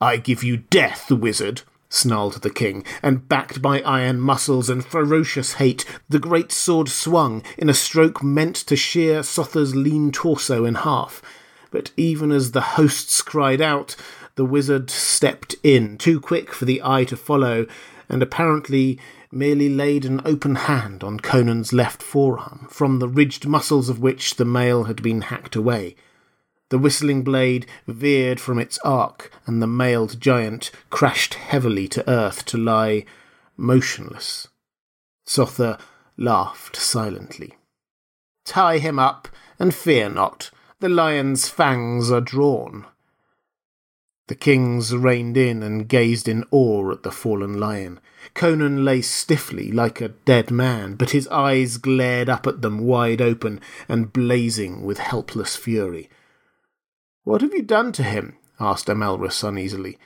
I 0.01 0.17
give 0.17 0.43
you 0.43 0.57
death, 0.57 1.11
wizard, 1.11 1.61
snarled 1.89 2.41
the 2.41 2.49
king, 2.49 2.83
and 3.01 3.27
backed 3.27 3.61
by 3.61 3.81
iron 3.81 4.19
muscles 4.19 4.69
and 4.69 4.85
ferocious 4.85 5.53
hate, 5.53 5.85
the 6.09 6.19
great 6.19 6.51
sword 6.51 6.89
swung 6.89 7.43
in 7.57 7.69
a 7.69 7.73
stroke 7.73 8.23
meant 8.23 8.55
to 8.55 8.75
shear 8.75 9.21
Tsotha's 9.21 9.75
lean 9.75 10.11
torso 10.11 10.65
in 10.65 10.75
half 10.75 11.21
but 11.71 11.91
even 11.97 12.31
as 12.31 12.51
the 12.51 12.61
hosts 12.61 13.21
cried 13.21 13.61
out, 13.61 13.95
the 14.35 14.45
wizard 14.45 14.89
stepped 14.89 15.55
in, 15.63 15.97
too 15.97 16.19
quick 16.19 16.53
for 16.53 16.65
the 16.65 16.81
eye 16.83 17.03
to 17.05 17.17
follow, 17.17 17.65
and 18.09 18.23
apparently 18.23 18.99
merely 19.31 19.67
laid 19.69 20.05
an 20.05 20.21
open 20.23 20.55
hand 20.55 21.03
on 21.03 21.19
Conan's 21.19 21.73
left 21.73 22.01
forearm, 22.01 22.67
from 22.69 22.99
the 22.99 23.07
ridged 23.07 23.47
muscles 23.47 23.89
of 23.89 23.99
which 23.99 24.35
the 24.35 24.45
mail 24.45 24.85
had 24.85 25.01
been 25.01 25.21
hacked 25.21 25.55
away. 25.55 25.95
The 26.69 26.77
whistling 26.77 27.23
blade 27.23 27.65
veered 27.87 28.39
from 28.39 28.59
its 28.59 28.77
arc, 28.79 29.31
and 29.45 29.61
the 29.61 29.67
mailed 29.67 30.19
giant 30.19 30.69
crashed 30.89 31.35
heavily 31.35 31.87
to 31.89 32.09
earth 32.09 32.45
to 32.45 32.57
lie 32.57 33.05
motionless. 33.55 34.49
Tsotha 35.25 35.79
laughed 36.17 36.75
silently. 36.75 37.55
Tie 38.45 38.79
him 38.79 38.99
up, 38.99 39.27
and 39.59 39.73
fear 39.73 40.09
not 40.09 40.51
the 40.79 40.89
lion's 40.89 41.49
fangs 41.49 42.11
are 42.11 42.21
drawn. 42.21 42.85
The 44.27 44.35
kings 44.35 44.95
reined 44.95 45.37
in 45.37 45.63
and 45.63 45.87
gazed 45.87 46.27
in 46.27 46.43
awe 46.51 46.91
at 46.91 47.03
the 47.03 47.11
fallen 47.11 47.59
lion. 47.59 47.99
Conan 48.33 48.83
lay 48.83 49.01
stiffly 49.01 49.71
like 49.71 50.01
a 50.01 50.09
dead 50.09 50.51
man, 50.51 50.95
but 50.95 51.11
his 51.11 51.27
eyes 51.29 51.77
glared 51.77 52.29
up 52.29 52.45
at 52.45 52.61
them 52.61 52.79
wide 52.79 53.21
open 53.21 53.61
and 53.87 54.11
blazing 54.13 54.83
with 54.83 54.97
helpless 54.97 55.55
fury. 55.55 56.09
What 57.27 57.41
have 57.41 57.53
you 57.53 57.61
done 57.61 57.91
to 57.91 58.03
him? 58.03 58.37
asked 58.57 58.87
Amalrus 58.87 59.43
uneasily. 59.43 59.97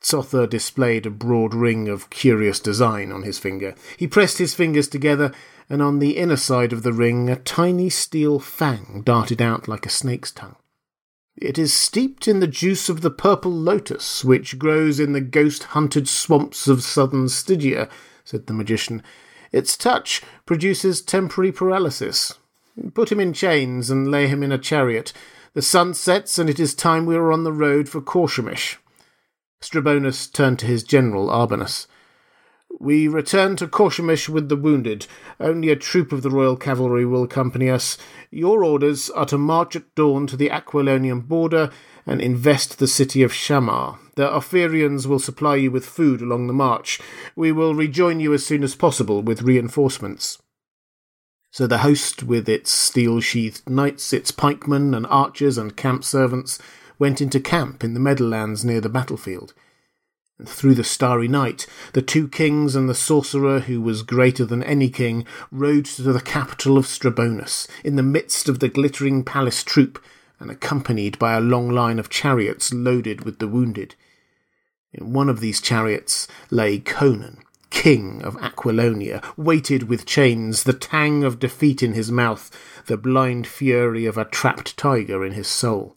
Tsotha 0.00 0.48
displayed 0.48 1.04
a 1.04 1.10
broad 1.10 1.52
ring 1.52 1.86
of 1.86 2.08
curious 2.08 2.60
design 2.60 3.12
on 3.12 3.24
his 3.24 3.38
finger. 3.38 3.74
He 3.98 4.06
pressed 4.06 4.38
his 4.38 4.54
fingers 4.54 4.88
together, 4.88 5.32
and 5.68 5.82
on 5.82 5.98
the 5.98 6.16
inner 6.16 6.38
side 6.38 6.72
of 6.72 6.82
the 6.82 6.94
ring 6.94 7.28
a 7.28 7.36
tiny 7.36 7.90
steel 7.90 8.38
fang 8.38 9.02
darted 9.04 9.42
out 9.42 9.68
like 9.68 9.84
a 9.84 9.90
snake's 9.90 10.32
tongue. 10.32 10.56
It 11.36 11.58
is 11.58 11.74
steeped 11.74 12.26
in 12.26 12.40
the 12.40 12.46
juice 12.46 12.88
of 12.88 13.02
the 13.02 13.10
purple 13.10 13.52
lotus, 13.52 14.24
which 14.24 14.58
grows 14.58 14.98
in 14.98 15.12
the 15.12 15.20
ghost 15.20 15.64
hunted 15.64 16.08
swamps 16.08 16.68
of 16.68 16.82
southern 16.82 17.28
Stygia, 17.28 17.90
said 18.24 18.46
the 18.46 18.54
magician. 18.54 19.02
Its 19.52 19.76
touch 19.76 20.22
produces 20.46 21.02
temporary 21.02 21.52
paralysis. 21.52 22.32
Put 22.94 23.12
him 23.12 23.20
in 23.20 23.34
chains 23.34 23.90
and 23.90 24.10
lay 24.10 24.26
him 24.26 24.42
in 24.42 24.52
a 24.52 24.58
chariot. 24.58 25.12
The 25.56 25.62
sun 25.62 25.94
sets, 25.94 26.38
and 26.38 26.50
it 26.50 26.60
is 26.60 26.74
time 26.74 27.06
we 27.06 27.16
were 27.16 27.32
on 27.32 27.44
the 27.44 27.50
road 27.50 27.88
for 27.88 28.02
Khorshemish. 28.02 28.76
Strabonus 29.62 30.30
turned 30.30 30.58
to 30.58 30.66
his 30.66 30.82
general, 30.82 31.28
Arbanus. 31.28 31.86
We 32.78 33.08
return 33.08 33.56
to 33.56 33.66
Khorshemish 33.66 34.28
with 34.28 34.50
the 34.50 34.56
wounded. 34.56 35.06
Only 35.40 35.70
a 35.70 35.76
troop 35.76 36.12
of 36.12 36.20
the 36.20 36.28
royal 36.28 36.58
cavalry 36.58 37.06
will 37.06 37.22
accompany 37.22 37.70
us. 37.70 37.96
Your 38.30 38.64
orders 38.64 39.08
are 39.08 39.24
to 39.24 39.38
march 39.38 39.74
at 39.76 39.94
dawn 39.94 40.26
to 40.26 40.36
the 40.36 40.50
Aquilonian 40.50 41.22
border 41.22 41.70
and 42.04 42.20
invest 42.20 42.78
the 42.78 42.86
city 42.86 43.22
of 43.22 43.32
Shamar. 43.32 43.98
The 44.16 44.28
Ophirians 44.28 45.06
will 45.06 45.18
supply 45.18 45.56
you 45.56 45.70
with 45.70 45.86
food 45.86 46.20
along 46.20 46.48
the 46.48 46.52
march. 46.52 47.00
We 47.34 47.50
will 47.50 47.74
rejoin 47.74 48.20
you 48.20 48.34
as 48.34 48.44
soon 48.44 48.62
as 48.62 48.74
possible 48.74 49.22
with 49.22 49.40
reinforcements. 49.40 50.36
So 51.56 51.66
the 51.66 51.78
host, 51.78 52.22
with 52.22 52.50
its 52.50 52.70
steel 52.70 53.20
sheathed 53.20 53.66
knights, 53.66 54.12
its 54.12 54.30
pikemen 54.30 54.92
and 54.92 55.06
archers 55.06 55.56
and 55.56 55.74
camp 55.74 56.04
servants, 56.04 56.58
went 56.98 57.22
into 57.22 57.40
camp 57.40 57.82
in 57.82 57.94
the 57.94 57.98
meadowlands 57.98 58.62
near 58.62 58.82
the 58.82 58.90
battlefield. 58.90 59.54
And 60.38 60.46
through 60.46 60.74
the 60.74 60.84
starry 60.84 61.28
night, 61.28 61.66
the 61.94 62.02
two 62.02 62.28
kings 62.28 62.76
and 62.76 62.90
the 62.90 62.94
sorcerer, 62.94 63.60
who 63.60 63.80
was 63.80 64.02
greater 64.02 64.44
than 64.44 64.62
any 64.64 64.90
king, 64.90 65.24
rode 65.50 65.86
to 65.86 66.02
the 66.02 66.20
capital 66.20 66.76
of 66.76 66.84
Strabonus, 66.84 67.66
in 67.82 67.96
the 67.96 68.02
midst 68.02 68.50
of 68.50 68.58
the 68.58 68.68
glittering 68.68 69.24
palace 69.24 69.64
troop, 69.64 69.98
and 70.38 70.50
accompanied 70.50 71.18
by 71.18 71.32
a 71.32 71.40
long 71.40 71.70
line 71.70 71.98
of 71.98 72.10
chariots 72.10 72.74
loaded 72.74 73.24
with 73.24 73.38
the 73.38 73.48
wounded. 73.48 73.94
In 74.92 75.14
one 75.14 75.30
of 75.30 75.40
these 75.40 75.62
chariots 75.62 76.28
lay 76.50 76.78
Conan, 76.80 77.38
king 77.70 78.22
of 78.22 78.36
Aquilonia, 78.36 79.22
weighted 79.36 79.84
with 79.84 80.06
chains, 80.06 80.64
the 80.64 80.72
tang 80.72 81.24
of 81.24 81.38
defeat 81.38 81.82
in 81.82 81.92
his 81.92 82.10
mouth, 82.10 82.50
the 82.86 82.96
blind 82.96 83.46
fury 83.46 84.06
of 84.06 84.16
a 84.16 84.24
trapped 84.24 84.76
tiger 84.76 85.24
in 85.24 85.32
his 85.32 85.48
soul. 85.48 85.96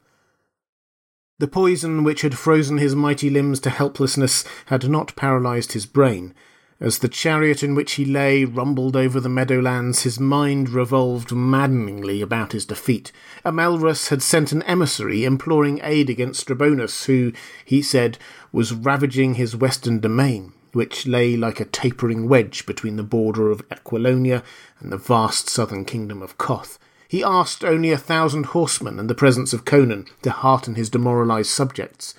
The 1.40 1.48
poison 1.48 2.04
which 2.04 2.22
had 2.22 2.38
frozen 2.38 2.80
his 2.80 2.96
mighty 2.96 3.30
limbs 3.30 3.62
to 3.62 3.70
helplessness 3.70 4.44
had 4.66 4.90
not 4.90 5.16
paralyzed 5.16 5.72
his 5.72 5.86
brain. 5.86 6.34
As 6.82 7.00
the 7.00 7.08
chariot 7.10 7.64
in 7.64 7.76
which 7.76 7.94
he 7.94 8.06
lay 8.06 8.44
rumbled 8.46 8.96
over 8.96 9.20
the 9.20 9.30
meadowlands, 9.30 10.04
his 10.04 10.20
mind 10.20 10.70
revolved 10.70 11.32
maddeningly 11.34 12.22
about 12.22 12.52
his 12.52 12.66
defeat. 12.66 13.12
Amalrus 13.46 14.10
had 14.10 14.22
sent 14.22 14.52
an 14.52 14.64
emissary 14.64 15.24
imploring 15.26 15.80
aid 15.84 16.10
against 16.10 16.42
Strabonus, 16.42 17.06
who, 17.06 17.34
he 17.66 17.82
said, 17.82 18.18
was 18.52 18.74
ravaging 18.74 19.36
his 19.36 19.56
western 19.56 20.00
domain, 20.00 20.54
which 20.74 21.08
lay 21.08 21.36
like 21.36 21.60
a 21.60 21.66
tapering 21.66 22.28
wedge 22.28 22.66
between 22.66 22.96
the 22.96 23.04
border 23.04 23.50
of 23.50 23.68
Aquilonia 23.70 24.44
and 24.80 24.92
the 24.92 24.98
vast 24.98 25.50
southern 25.50 25.86
kingdom 25.86 26.22
of 26.22 26.38
Koth. 26.38 26.80
He 27.08 27.24
asked 27.24 27.64
only 27.66 27.92
a 27.92 27.98
thousand 27.98 28.48
horsemen 28.48 29.00
and 29.00 29.10
the 29.10 29.16
presence 29.16 29.52
of 29.52 29.66
Conan 29.66 30.06
to 30.22 30.30
hearten 30.30 30.76
his 30.76 30.90
demoralized 30.90 31.50
subjects. 31.50 32.14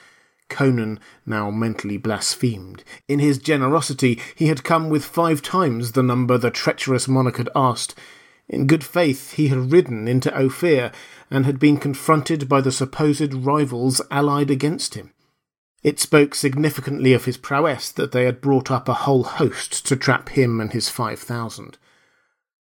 Conan 0.48 0.98
now 1.24 1.50
mentally 1.50 1.96
blasphemed. 1.96 2.82
In 3.08 3.20
his 3.20 3.38
generosity, 3.38 4.20
he 4.34 4.48
had 4.48 4.64
come 4.64 4.90
with 4.90 5.04
five 5.04 5.42
times 5.42 5.92
the 5.92 6.02
number 6.02 6.36
the 6.36 6.50
treacherous 6.50 7.06
monarch 7.06 7.36
had 7.36 7.48
asked. 7.54 7.94
In 8.48 8.66
good 8.66 8.82
faith, 8.82 9.34
he 9.34 9.46
had 9.46 9.70
ridden 9.70 10.08
into 10.08 10.36
Ophir 10.36 10.90
and 11.30 11.46
had 11.46 11.60
been 11.60 11.76
confronted 11.76 12.48
by 12.48 12.60
the 12.60 12.72
supposed 12.72 13.32
rivals 13.32 14.02
allied 14.10 14.50
against 14.50 14.94
him. 14.94 15.12
It 15.82 15.98
spoke 15.98 16.34
significantly 16.34 17.14
of 17.14 17.24
his 17.24 17.38
prowess 17.38 17.90
that 17.92 18.12
they 18.12 18.24
had 18.24 18.40
brought 18.40 18.70
up 18.70 18.88
a 18.88 18.94
whole 18.94 19.24
host 19.24 19.86
to 19.86 19.96
trap 19.96 20.30
him 20.30 20.60
and 20.60 20.72
his 20.72 20.90
five 20.90 21.18
thousand. 21.18 21.78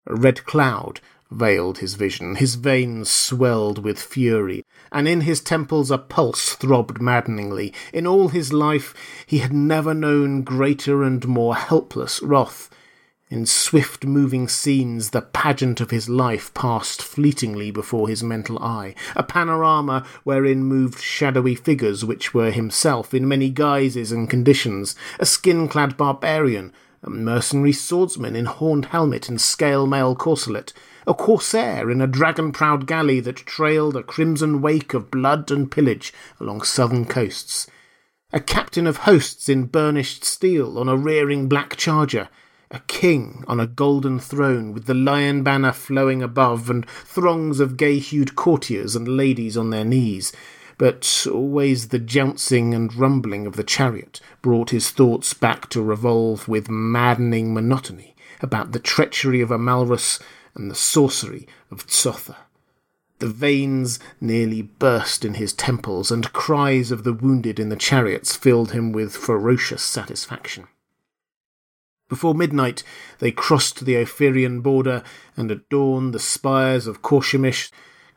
A 0.06 0.14
red 0.14 0.44
cloud 0.44 1.00
veiled 1.30 1.78
his 1.78 1.94
vision. 1.94 2.36
His 2.36 2.54
veins 2.54 3.10
swelled 3.10 3.82
with 3.82 4.00
fury, 4.00 4.64
and 4.92 5.06
in 5.06 5.22
his 5.22 5.40
temples 5.40 5.90
a 5.90 5.98
pulse 5.98 6.54
throbbed 6.54 7.00
maddeningly. 7.00 7.72
In 7.92 8.06
all 8.06 8.28
his 8.28 8.52
life 8.52 8.94
he 9.26 9.38
had 9.38 9.52
never 9.52 9.94
known 9.94 10.42
greater 10.42 11.02
and 11.02 11.26
more 11.26 11.56
helpless 11.56 12.22
wrath. 12.22 12.70
In 13.30 13.44
swift 13.44 14.06
moving 14.06 14.48
scenes, 14.48 15.10
the 15.10 15.20
pageant 15.20 15.82
of 15.82 15.90
his 15.90 16.08
life 16.08 16.54
passed 16.54 17.02
fleetingly 17.02 17.70
before 17.70 18.08
his 18.08 18.22
mental 18.22 18.58
eye, 18.58 18.94
a 19.14 19.22
panorama 19.22 20.06
wherein 20.24 20.64
moved 20.64 20.98
shadowy 21.02 21.54
figures 21.54 22.06
which 22.06 22.32
were 22.32 22.50
himself 22.50 23.12
in 23.12 23.28
many 23.28 23.50
guises 23.50 24.12
and 24.12 24.30
conditions, 24.30 24.96
a 25.20 25.26
skin 25.26 25.68
clad 25.68 25.98
barbarian, 25.98 26.72
a 27.02 27.10
mercenary 27.10 27.72
swordsman 27.72 28.34
in 28.34 28.46
horned 28.46 28.86
helmet 28.86 29.28
and 29.28 29.42
scale 29.42 29.86
mail 29.86 30.16
corselet, 30.16 30.72
a 31.06 31.12
corsair 31.12 31.90
in 31.90 32.00
a 32.00 32.06
dragon 32.06 32.50
prowed 32.50 32.86
galley 32.86 33.20
that 33.20 33.36
trailed 33.36 33.94
a 33.94 34.02
crimson 34.02 34.62
wake 34.62 34.94
of 34.94 35.10
blood 35.10 35.50
and 35.50 35.70
pillage 35.70 36.14
along 36.40 36.62
southern 36.62 37.04
coasts, 37.04 37.66
a 38.32 38.40
captain 38.40 38.86
of 38.86 38.98
hosts 38.98 39.50
in 39.50 39.66
burnished 39.66 40.24
steel 40.24 40.78
on 40.78 40.88
a 40.88 40.96
rearing 40.96 41.46
black 41.46 41.76
charger, 41.76 42.30
a 42.70 42.80
king 42.80 43.44
on 43.48 43.58
a 43.58 43.66
golden 43.66 44.18
throne 44.18 44.72
with 44.72 44.86
the 44.86 44.94
lion 44.94 45.42
banner 45.42 45.72
flowing 45.72 46.22
above 46.22 46.68
and 46.68 46.88
throngs 46.88 47.60
of 47.60 47.76
gay 47.76 47.98
hued 47.98 48.36
courtiers 48.36 48.94
and 48.94 49.08
ladies 49.08 49.56
on 49.56 49.70
their 49.70 49.84
knees. 49.84 50.32
But 50.76 51.26
always 51.30 51.88
the 51.88 51.98
jouncing 51.98 52.74
and 52.74 52.94
rumbling 52.94 53.46
of 53.46 53.56
the 53.56 53.64
chariot 53.64 54.20
brought 54.42 54.70
his 54.70 54.90
thoughts 54.90 55.34
back 55.34 55.68
to 55.70 55.82
revolve 55.82 56.46
with 56.46 56.68
maddening 56.68 57.52
monotony 57.52 58.14
about 58.40 58.72
the 58.72 58.78
treachery 58.78 59.40
of 59.40 59.50
Amalrus 59.50 60.20
and 60.54 60.70
the 60.70 60.76
sorcery 60.76 61.48
of 61.70 61.86
Tsotha. 61.86 62.36
The 63.18 63.28
veins 63.28 63.98
nearly 64.20 64.62
burst 64.62 65.24
in 65.24 65.34
his 65.34 65.52
temples, 65.52 66.12
and 66.12 66.32
cries 66.32 66.92
of 66.92 67.02
the 67.02 67.12
wounded 67.12 67.58
in 67.58 67.68
the 67.68 67.74
chariots 67.74 68.36
filled 68.36 68.70
him 68.70 68.92
with 68.92 69.16
ferocious 69.16 69.82
satisfaction. 69.82 70.68
Before 72.08 72.34
midnight, 72.34 72.82
they 73.18 73.30
crossed 73.30 73.84
the 73.84 73.94
Ophirian 73.96 74.62
border, 74.62 75.02
and 75.36 75.50
at 75.50 75.68
dawn 75.68 76.12
the 76.12 76.18
spires 76.18 76.86
of 76.86 77.02
Khorshemish 77.02 77.70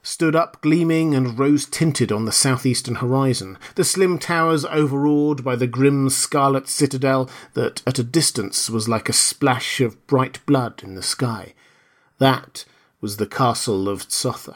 stood 0.03 0.35
up 0.35 0.61
gleaming 0.61 1.13
and 1.13 1.37
rose 1.37 1.65
tinted 1.65 2.11
on 2.11 2.25
the 2.25 2.31
southeastern 2.31 2.95
horizon, 2.95 3.57
the 3.75 3.83
slim 3.83 4.17
towers 4.17 4.65
overawed 4.65 5.43
by 5.43 5.55
the 5.55 5.67
grim 5.67 6.09
scarlet 6.09 6.67
citadel 6.67 7.29
that 7.53 7.83
at 7.85 7.99
a 7.99 8.03
distance 8.03 8.69
was 8.69 8.89
like 8.89 9.09
a 9.09 9.13
splash 9.13 9.81
of 9.81 10.07
bright 10.07 10.43
blood 10.45 10.81
in 10.83 10.95
the 10.95 11.03
sky. 11.03 11.53
That 12.17 12.65
was 13.01 13.17
the 13.17 13.27
castle 13.27 13.89
of 13.89 14.07
Tsotha. 14.07 14.55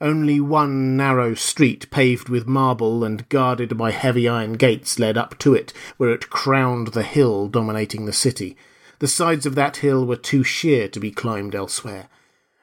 Only 0.00 0.40
one 0.40 0.96
narrow 0.96 1.34
street 1.34 1.90
paved 1.90 2.28
with 2.28 2.46
marble 2.46 3.04
and 3.04 3.28
guarded 3.28 3.78
by 3.78 3.92
heavy 3.92 4.28
iron 4.28 4.54
gates 4.54 4.98
led 4.98 5.16
up 5.16 5.38
to 5.38 5.54
it, 5.54 5.72
where 5.96 6.10
it 6.10 6.28
crowned 6.28 6.88
the 6.88 7.02
hill 7.02 7.48
dominating 7.48 8.04
the 8.04 8.12
city. 8.12 8.56
The 8.98 9.08
sides 9.08 9.46
of 9.46 9.54
that 9.54 9.78
hill 9.78 10.06
were 10.06 10.16
too 10.16 10.44
sheer 10.44 10.88
to 10.88 11.00
be 11.00 11.10
climbed 11.10 11.54
elsewhere. 11.54 12.08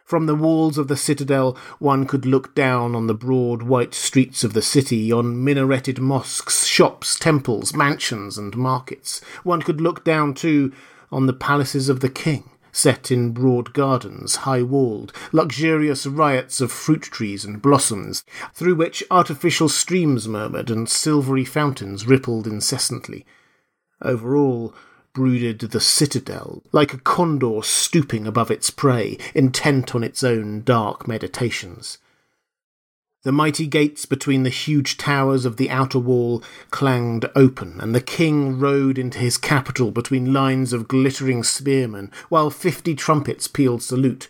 From 0.06 0.26
the 0.26 0.36
walls 0.36 0.78
of 0.78 0.90
the 0.90 0.98
citadel, 0.98 1.58
one 1.80 2.06
could 2.06 2.26
look 2.26 2.54
down 2.54 2.96
on 2.96 3.08
the 3.08 3.14
broad 3.14 3.64
white 3.64 3.94
streets 3.94 4.44
of 4.44 4.54
the 4.54 4.62
city, 4.62 5.12
on 5.12 5.44
minareted 5.44 6.00
mosques, 6.00 6.66
shops, 6.66 7.18
temples, 7.18 7.74
mansions, 7.74 8.38
and 8.38 8.58
markets. 8.58 9.22
One 9.44 9.62
could 9.62 9.80
look 9.80 10.04
down, 10.04 10.34
too, 10.34 10.74
on 11.12 11.28
the 11.28 11.34
palaces 11.34 11.88
of 11.88 12.02
the 12.02 12.10
king 12.10 12.50
set 12.72 13.12
in 13.12 13.32
broad 13.32 13.74
gardens, 13.74 14.38
high 14.38 14.62
walled, 14.62 15.14
luxurious 15.32 16.06
riots 16.06 16.62
of 16.62 16.72
fruit 16.72 17.02
trees 17.04 17.44
and 17.46 17.62
blossoms, 17.62 18.24
through 18.54 18.76
which 18.76 19.04
artificial 19.12 19.70
streams 19.70 20.28
murmured 20.28 20.70
and 20.70 20.90
silvery 20.90 21.46
fountains 21.46 22.08
rippled 22.08 22.48
incessantly. 22.48 23.26
Over 24.02 24.36
all 24.36 24.74
brooded 25.14 25.60
the 25.60 25.80
citadel, 25.80 26.64
like 26.72 26.94
a 26.94 26.98
condor 26.98 27.62
stooping 27.64 28.26
above 28.26 28.50
its 28.50 28.70
prey, 28.70 29.18
intent 29.36 29.94
on 29.94 30.04
its 30.04 30.24
own 30.24 30.64
dark 30.64 31.08
meditations. 31.08 31.98
The 33.24 33.32
mighty 33.32 33.68
gates 33.68 34.08
between 34.08 34.42
the 34.42 34.50
huge 34.50 34.98
towers 34.98 35.46
of 35.46 35.58
the 35.58 35.70
outer 35.70 36.00
wall 36.00 36.42
clanged 36.72 37.30
open, 37.36 37.80
and 37.80 37.94
the 37.94 38.02
king 38.02 38.58
rode 38.58 38.98
into 38.98 39.20
his 39.20 39.38
capital 39.38 39.92
between 39.92 40.34
lines 40.34 40.74
of 40.74 40.88
glittering 40.88 41.44
spearmen, 41.44 42.12
while 42.30 42.50
fifty 42.50 42.96
trumpets 42.96 43.48
pealed 43.48 43.84
salute. 43.84 44.28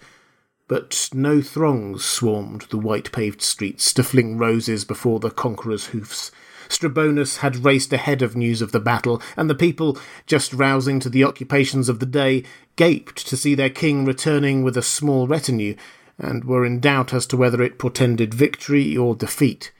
But 0.67 1.09
no 1.13 1.41
throngs 1.41 2.03
swarmed 2.03 2.63
the 2.69 2.77
white 2.77 3.13
paved 3.13 3.41
streets, 3.41 3.93
to 3.93 4.03
fling 4.03 4.37
roses 4.37 4.83
before 4.83 5.21
the 5.21 5.31
conqueror's 5.31 5.87
hoofs. 5.87 6.31
Strabonus 6.71 7.37
had 7.37 7.65
raced 7.65 7.91
ahead 7.91 8.21
of 8.21 8.35
news 8.35 8.61
of 8.61 8.71
the 8.71 8.79
battle, 8.79 9.21
and 9.35 9.49
the 9.49 9.55
people, 9.55 9.97
just 10.25 10.53
rousing 10.53 10.99
to 11.01 11.09
the 11.09 11.23
occupations 11.23 11.89
of 11.89 11.99
the 11.99 12.05
day, 12.05 12.43
gaped 12.77 13.27
to 13.27 13.35
see 13.35 13.55
their 13.55 13.69
king 13.69 14.05
returning 14.05 14.63
with 14.63 14.77
a 14.77 14.81
small 14.81 15.27
retinue, 15.27 15.75
and 16.17 16.45
were 16.45 16.65
in 16.65 16.79
doubt 16.79 17.13
as 17.13 17.25
to 17.27 17.37
whether 17.37 17.61
it 17.61 17.77
portended 17.77 18.33
victory 18.33 18.95
or 18.95 19.15
defeat. 19.15 19.71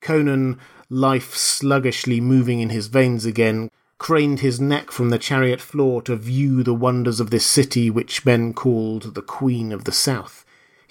Conan, 0.00 0.58
life 0.88 1.34
sluggishly 1.34 2.20
moving 2.20 2.60
in 2.60 2.70
his 2.70 2.86
veins 2.86 3.24
again, 3.24 3.70
craned 3.98 4.40
his 4.40 4.60
neck 4.60 4.90
from 4.90 5.10
the 5.10 5.18
chariot 5.18 5.60
floor 5.60 6.02
to 6.02 6.14
view 6.14 6.62
the 6.62 6.74
wonders 6.74 7.20
of 7.20 7.30
this 7.30 7.46
city 7.46 7.90
which 7.90 8.24
men 8.24 8.52
called 8.52 9.14
the 9.14 9.22
Queen 9.22 9.72
of 9.72 9.84
the 9.84 9.92
South. 9.92 10.43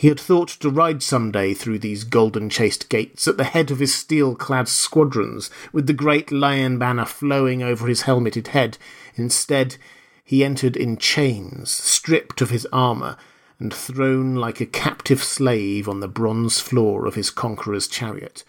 He 0.03 0.09
had 0.09 0.19
thought 0.19 0.49
to 0.49 0.69
ride 0.69 1.01
some 1.01 1.31
day 1.31 1.53
through 1.53 1.79
these 1.79 2.03
golden 2.03 2.49
chased 2.49 2.89
gates 2.89 3.25
at 3.25 3.37
the 3.37 3.45
head 3.45 3.71
of 3.71 3.79
his 3.79 3.95
steel 3.95 4.35
clad 4.35 4.67
squadrons, 4.67 5.49
with 5.71 5.87
the 5.87 5.93
great 5.93 6.29
lion 6.29 6.77
banner 6.77 7.05
flowing 7.05 7.63
over 7.63 7.87
his 7.87 8.01
helmeted 8.01 8.49
head. 8.49 8.77
Instead, 9.15 9.77
he 10.21 10.43
entered 10.43 10.75
in 10.75 10.97
chains, 10.97 11.71
stripped 11.71 12.41
of 12.41 12.49
his 12.49 12.67
armour, 12.73 13.15
and 13.59 13.73
thrown 13.73 14.35
like 14.35 14.59
a 14.59 14.65
captive 14.65 15.23
slave 15.23 15.87
on 15.87 16.01
the 16.01 16.09
bronze 16.09 16.59
floor 16.59 17.05
of 17.05 17.15
his 17.15 17.31
conqueror's 17.31 17.87
chariot. 17.87 18.43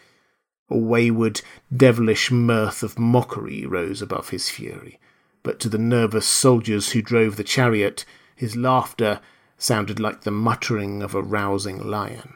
A 0.69 0.77
wayward, 0.77 1.41
devilish 1.73 2.33
mirth 2.33 2.83
of 2.83 2.99
mockery 2.99 3.65
rose 3.65 4.03
above 4.03 4.31
his 4.31 4.51
fury, 4.51 4.99
but 5.45 5.61
to 5.61 5.69
the 5.69 5.79
nervous 5.79 6.27
soldiers 6.27 6.91
who 6.91 7.01
drove 7.01 7.37
the 7.37 7.45
chariot, 7.45 8.05
his 8.35 8.57
laughter 8.57 9.21
sounded 9.65 9.99
like 9.99 10.21
the 10.21 10.31
muttering 10.31 11.03
of 11.03 11.15
a 11.15 11.23
rousing 11.23 11.79
lion. 11.83 12.35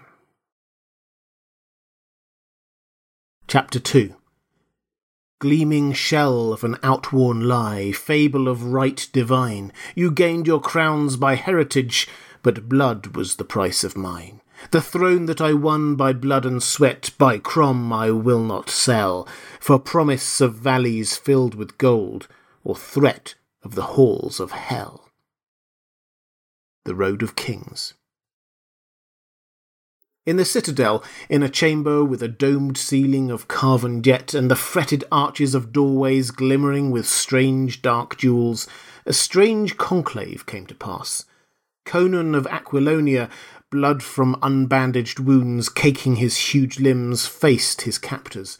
Chapter 3.46 3.78
2 3.78 4.14
Gleaming 5.38 5.92
shell 5.92 6.54
of 6.54 6.64
an 6.64 6.76
outworn 6.82 7.46
lie, 7.46 7.92
fable 7.92 8.48
of 8.48 8.64
right 8.64 9.06
divine, 9.12 9.74
you 9.94 10.10
gained 10.10 10.46
your 10.46 10.60
crowns 10.60 11.18
by 11.18 11.34
heritage, 11.34 12.08
but 12.42 12.66
blood 12.66 13.08
was 13.14 13.36
the 13.36 13.44
price 13.44 13.84
of 13.84 13.94
mine. 13.94 14.40
The 14.70 14.80
throne 14.80 15.26
that 15.26 15.42
I 15.42 15.52
won 15.52 15.96
by 15.96 16.14
blood 16.14 16.46
and 16.46 16.62
sweat, 16.62 17.10
by 17.18 17.36
Crom 17.36 17.92
I 17.92 18.10
will 18.10 18.42
not 18.42 18.70
sell, 18.70 19.28
for 19.60 19.78
promise 19.78 20.40
of 20.40 20.54
valleys 20.54 21.18
filled 21.18 21.54
with 21.54 21.76
gold, 21.76 22.26
or 22.64 22.74
threat 22.74 23.34
of 23.62 23.74
the 23.74 23.98
halls 23.98 24.40
of 24.40 24.52
hell. 24.52 25.07
The 26.88 26.94
Road 26.94 27.22
of 27.22 27.36
Kings. 27.36 27.92
In 30.24 30.38
the 30.38 30.46
citadel, 30.46 31.04
in 31.28 31.42
a 31.42 31.48
chamber 31.50 32.02
with 32.02 32.22
a 32.22 32.28
domed 32.28 32.78
ceiling 32.78 33.30
of 33.30 33.46
carven 33.46 34.02
jet 34.02 34.32
and 34.32 34.50
the 34.50 34.56
fretted 34.56 35.04
arches 35.12 35.54
of 35.54 35.70
doorways 35.70 36.30
glimmering 36.30 36.90
with 36.90 37.06
strange 37.06 37.82
dark 37.82 38.16
jewels, 38.16 38.66
a 39.04 39.12
strange 39.12 39.76
conclave 39.76 40.46
came 40.46 40.66
to 40.68 40.74
pass. 40.74 41.26
Conan 41.84 42.34
of 42.34 42.46
Aquilonia 42.46 43.28
blood 43.70 44.02
from 44.02 44.36
unbandaged 44.36 45.20
wounds 45.20 45.68
caking 45.68 46.16
his 46.16 46.38
huge 46.38 46.80
limbs, 46.80 47.26
faced 47.26 47.82
his 47.82 47.98
captors. 47.98 48.56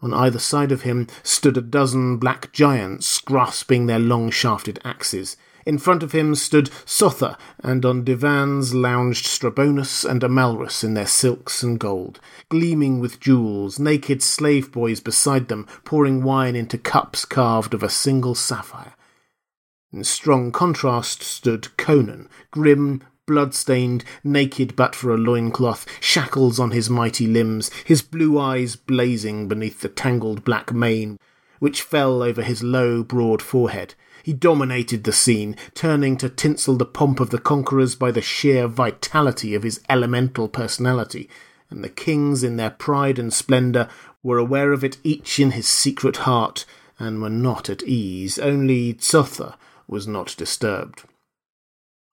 On 0.00 0.14
either 0.14 0.38
side 0.38 0.70
of 0.70 0.82
him 0.82 1.08
stood 1.24 1.56
a 1.56 1.60
dozen 1.60 2.18
black 2.18 2.52
giants 2.52 3.18
grasping 3.18 3.86
their 3.86 3.98
long 3.98 4.30
shafted 4.30 4.78
axes. 4.84 5.36
In 5.68 5.76
front 5.76 6.02
of 6.02 6.12
him 6.12 6.34
stood 6.34 6.70
Sotha, 6.86 7.36
and 7.58 7.84
on 7.84 8.02
divans 8.02 8.74
lounged 8.74 9.26
Strabonus 9.26 10.02
and 10.02 10.22
Amalrus 10.22 10.82
in 10.82 10.94
their 10.94 11.06
silks 11.06 11.62
and 11.62 11.78
gold, 11.78 12.20
gleaming 12.48 13.00
with 13.00 13.20
jewels, 13.20 13.78
naked 13.78 14.22
slave 14.22 14.72
boys 14.72 15.00
beside 15.00 15.48
them 15.48 15.66
pouring 15.84 16.22
wine 16.22 16.56
into 16.56 16.78
cups 16.78 17.26
carved 17.26 17.74
of 17.74 17.82
a 17.82 17.90
single 17.90 18.34
sapphire. 18.34 18.94
In 19.92 20.04
strong 20.04 20.52
contrast 20.52 21.22
stood 21.22 21.76
Conan, 21.76 22.30
grim, 22.50 23.02
blood-stained, 23.26 24.06
naked 24.24 24.74
but 24.74 24.94
for 24.94 25.12
a 25.12 25.18
loincloth, 25.18 25.84
shackles 26.00 26.58
on 26.58 26.70
his 26.70 26.88
mighty 26.88 27.26
limbs, 27.26 27.70
his 27.84 28.00
blue 28.00 28.38
eyes 28.38 28.74
blazing 28.74 29.48
beneath 29.48 29.82
the 29.82 29.90
tangled 29.90 30.44
black 30.44 30.72
mane 30.72 31.18
which 31.58 31.82
fell 31.82 32.22
over 32.22 32.42
his 32.42 32.62
low, 32.62 33.02
broad 33.02 33.42
forehead. 33.42 33.94
He 34.28 34.34
dominated 34.34 35.04
the 35.04 35.12
scene, 35.12 35.56
turning 35.72 36.18
to 36.18 36.28
tinsel 36.28 36.76
the 36.76 36.84
pomp 36.84 37.18
of 37.18 37.30
the 37.30 37.38
conquerors 37.38 37.94
by 37.94 38.10
the 38.10 38.20
sheer 38.20 38.66
vitality 38.66 39.54
of 39.54 39.62
his 39.62 39.80
elemental 39.88 40.48
personality, 40.50 41.30
and 41.70 41.82
the 41.82 41.88
kings 41.88 42.44
in 42.44 42.58
their 42.58 42.68
pride 42.68 43.18
and 43.18 43.32
splendour 43.32 43.88
were 44.22 44.36
aware 44.36 44.72
of 44.72 44.84
it 44.84 44.98
each 45.02 45.40
in 45.40 45.52
his 45.52 45.66
secret 45.66 46.18
heart, 46.28 46.66
and 46.98 47.22
were 47.22 47.30
not 47.30 47.70
at 47.70 47.82
ease, 47.84 48.38
only 48.38 48.92
Tsotha 48.92 49.56
was 49.86 50.06
not 50.06 50.36
disturbed. 50.36 51.04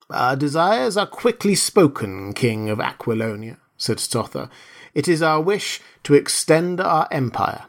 Our 0.10 0.38
desires 0.38 0.96
are 0.96 1.08
quickly 1.08 1.54
spoken, 1.54 2.32
King 2.32 2.70
of 2.70 2.80
Aquilonia, 2.80 3.58
said 3.76 3.98
Tsotha. 3.98 4.50
It 4.94 5.10
is 5.10 5.22
our 5.22 5.42
wish 5.42 5.82
to 6.04 6.14
extend 6.14 6.80
our 6.80 7.10
empire. 7.12 7.66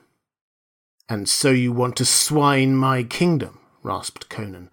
And 1.08 1.28
so 1.28 1.50
you 1.50 1.72
want 1.72 1.96
to 1.96 2.04
swine 2.04 2.76
my 2.76 3.02
kingdom, 3.02 3.58
rasped 3.86 4.28
Conan. 4.28 4.68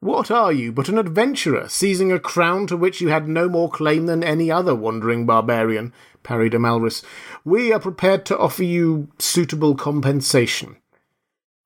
What 0.00 0.30
are 0.30 0.52
you 0.52 0.70
but 0.70 0.88
an 0.88 0.98
adventurer, 0.98 1.68
seizing 1.68 2.12
a 2.12 2.20
crown 2.20 2.66
to 2.68 2.76
which 2.76 3.00
you 3.00 3.08
had 3.08 3.28
no 3.28 3.48
more 3.48 3.70
claim 3.70 4.06
than 4.06 4.22
any 4.22 4.50
other 4.50 4.74
wandering 4.74 5.24
barbarian? 5.26 5.92
parried 6.22 6.52
Amalrus. 6.52 7.02
We 7.44 7.72
are 7.72 7.80
prepared 7.80 8.26
to 8.26 8.38
offer 8.38 8.64
you 8.64 9.08
suitable 9.18 9.74
compensation. 9.74 10.76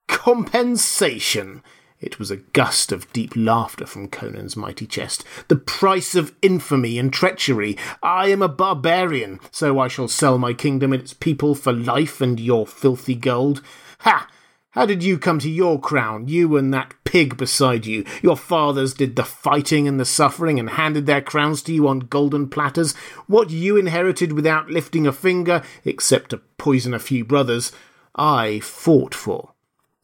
Compensation! 0.08 1.62
It 2.00 2.18
was 2.18 2.30
a 2.30 2.36
gust 2.36 2.90
of 2.90 3.12
deep 3.12 3.32
laughter 3.36 3.86
from 3.86 4.08
Conan's 4.08 4.56
mighty 4.56 4.86
chest. 4.86 5.24
The 5.48 5.56
price 5.56 6.14
of 6.14 6.34
infamy 6.42 6.98
and 6.98 7.12
treachery. 7.12 7.76
I 8.02 8.28
am 8.28 8.42
a 8.42 8.48
barbarian, 8.48 9.40
so 9.50 9.78
I 9.78 9.88
shall 9.88 10.08
sell 10.08 10.36
my 10.36 10.52
kingdom 10.52 10.92
and 10.92 11.02
its 11.02 11.14
people 11.14 11.54
for 11.54 11.72
life 11.72 12.20
and 12.20 12.40
your 12.40 12.66
filthy 12.66 13.14
gold. 13.14 13.62
Ha! 14.00 14.28
How 14.72 14.86
did 14.86 15.02
you 15.02 15.18
come 15.18 15.38
to 15.40 15.50
your 15.50 15.78
crown, 15.78 16.28
you 16.28 16.56
and 16.56 16.72
that 16.72 16.94
pig 17.04 17.36
beside 17.36 17.84
you? 17.84 18.06
Your 18.22 18.38
fathers 18.38 18.94
did 18.94 19.16
the 19.16 19.24
fighting 19.24 19.86
and 19.86 20.00
the 20.00 20.06
suffering 20.06 20.58
and 20.58 20.70
handed 20.70 21.04
their 21.04 21.20
crowns 21.20 21.60
to 21.64 21.74
you 21.74 21.86
on 21.86 22.00
golden 22.00 22.48
platters. 22.48 22.94
What 23.26 23.50
you 23.50 23.76
inherited 23.76 24.32
without 24.32 24.70
lifting 24.70 25.06
a 25.06 25.12
finger, 25.12 25.62
except 25.84 26.30
to 26.30 26.38
poison 26.56 26.94
a 26.94 26.98
few 26.98 27.22
brothers, 27.22 27.70
I 28.16 28.60
fought 28.60 29.14
for. 29.14 29.52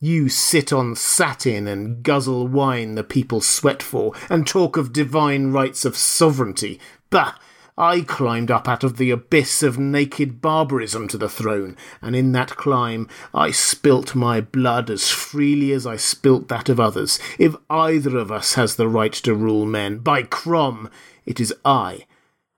You 0.00 0.28
sit 0.28 0.70
on 0.70 0.96
satin 0.96 1.66
and 1.66 2.02
guzzle 2.02 2.46
wine 2.46 2.94
the 2.94 3.02
people 3.02 3.40
sweat 3.40 3.82
for, 3.82 4.12
and 4.28 4.46
talk 4.46 4.76
of 4.76 4.92
divine 4.92 5.50
rights 5.50 5.86
of 5.86 5.96
sovereignty. 5.96 6.78
Bah! 7.08 7.36
I 7.80 8.00
climbed 8.00 8.50
up 8.50 8.66
out 8.66 8.82
of 8.82 8.96
the 8.96 9.12
abyss 9.12 9.62
of 9.62 9.78
naked 9.78 10.40
barbarism 10.40 11.06
to 11.08 11.16
the 11.16 11.28
throne, 11.28 11.76
and 12.02 12.16
in 12.16 12.32
that 12.32 12.56
climb 12.56 13.08
I 13.32 13.52
spilt 13.52 14.16
my 14.16 14.40
blood 14.40 14.90
as 14.90 15.10
freely 15.10 15.70
as 15.70 15.86
I 15.86 15.94
spilt 15.94 16.48
that 16.48 16.68
of 16.68 16.80
others. 16.80 17.20
If 17.38 17.54
either 17.70 18.18
of 18.18 18.32
us 18.32 18.54
has 18.54 18.74
the 18.74 18.88
right 18.88 19.12
to 19.12 19.32
rule 19.32 19.64
men, 19.64 19.98
by 19.98 20.24
Crom, 20.24 20.90
it 21.24 21.38
is 21.38 21.54
I. 21.64 22.06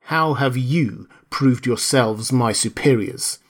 How 0.04 0.32
have 0.34 0.56
you 0.56 1.06
proved 1.28 1.66
yourselves 1.66 2.32
my 2.32 2.52
superiors? 2.52 3.40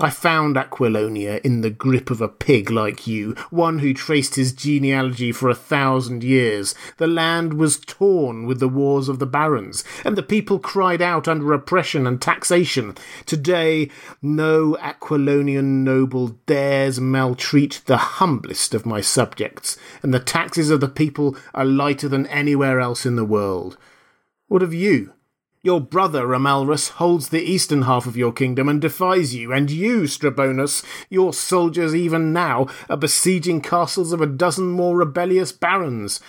I 0.00 0.10
found 0.10 0.54
Aquilonia 0.54 1.40
in 1.44 1.62
the 1.62 1.70
grip 1.70 2.08
of 2.08 2.20
a 2.20 2.28
pig 2.28 2.70
like 2.70 3.08
you, 3.08 3.32
one 3.50 3.80
who 3.80 3.92
traced 3.92 4.36
his 4.36 4.52
genealogy 4.52 5.32
for 5.32 5.48
a 5.48 5.56
thousand 5.56 6.22
years. 6.22 6.76
The 6.98 7.08
land 7.08 7.54
was 7.54 7.80
torn 7.80 8.46
with 8.46 8.60
the 8.60 8.68
wars 8.68 9.08
of 9.08 9.18
the 9.18 9.26
barons, 9.26 9.82
and 10.04 10.16
the 10.16 10.22
people 10.22 10.60
cried 10.60 11.02
out 11.02 11.26
under 11.26 11.52
oppression 11.52 12.06
and 12.06 12.22
taxation. 12.22 12.94
Today, 13.26 13.90
no 14.22 14.76
Aquilonian 14.76 15.82
noble 15.82 16.28
dares 16.46 17.00
maltreat 17.00 17.82
the 17.86 17.96
humblest 17.96 18.74
of 18.74 18.86
my 18.86 19.00
subjects, 19.00 19.76
and 20.00 20.14
the 20.14 20.20
taxes 20.20 20.70
of 20.70 20.80
the 20.80 20.88
people 20.88 21.36
are 21.54 21.64
lighter 21.64 22.08
than 22.08 22.26
anywhere 22.28 22.78
else 22.78 23.04
in 23.04 23.16
the 23.16 23.24
world. 23.24 23.76
What 24.46 24.62
of 24.62 24.72
you? 24.72 25.12
Your 25.62 25.80
brother, 25.80 26.28
Amalrus, 26.28 26.90
holds 26.90 27.30
the 27.30 27.42
eastern 27.42 27.82
half 27.82 28.06
of 28.06 28.16
your 28.16 28.32
kingdom 28.32 28.68
and 28.68 28.80
defies 28.80 29.34
you, 29.34 29.52
and 29.52 29.68
you, 29.70 30.02
Strabonus, 30.02 30.84
your 31.10 31.32
soldiers 31.32 31.96
even 31.96 32.32
now, 32.32 32.68
are 32.88 32.96
besieging 32.96 33.60
castles 33.60 34.12
of 34.12 34.20
a 34.20 34.26
dozen 34.26 34.66
more 34.66 34.96
rebellious 34.96 35.50
barons. 35.50 36.20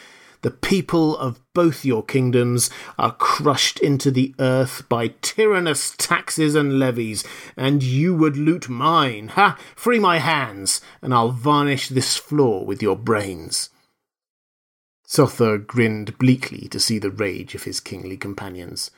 The 0.41 0.49
people 0.49 1.15
of 1.17 1.41
both 1.53 1.85
your 1.85 2.03
kingdoms 2.03 2.71
are 2.97 3.11
crushed 3.11 3.79
into 3.79 4.09
the 4.09 4.33
earth 4.39 4.87
by 4.89 5.09
tyrannous 5.21 5.93
taxes 5.97 6.55
and 6.55 6.79
levies, 6.79 7.23
and 7.55 7.83
you 7.83 8.15
would 8.15 8.35
loot 8.35 8.67
mine. 8.67 9.27
Ha! 9.29 9.59
Free 9.75 9.99
my 9.99 10.17
hands, 10.17 10.81
and 11.03 11.13
I'll 11.13 11.31
varnish 11.31 11.89
this 11.89 12.17
floor 12.17 12.65
with 12.65 12.81
your 12.81 12.95
brains. 12.95 13.69
Tsotha 15.05 15.57
grinned 15.65 16.17
bleakly 16.17 16.67
to 16.69 16.79
see 16.79 16.97
the 16.99 17.11
rage 17.11 17.53
of 17.53 17.63
his 17.63 17.79
kingly 17.79 18.15
companions. 18.15 18.91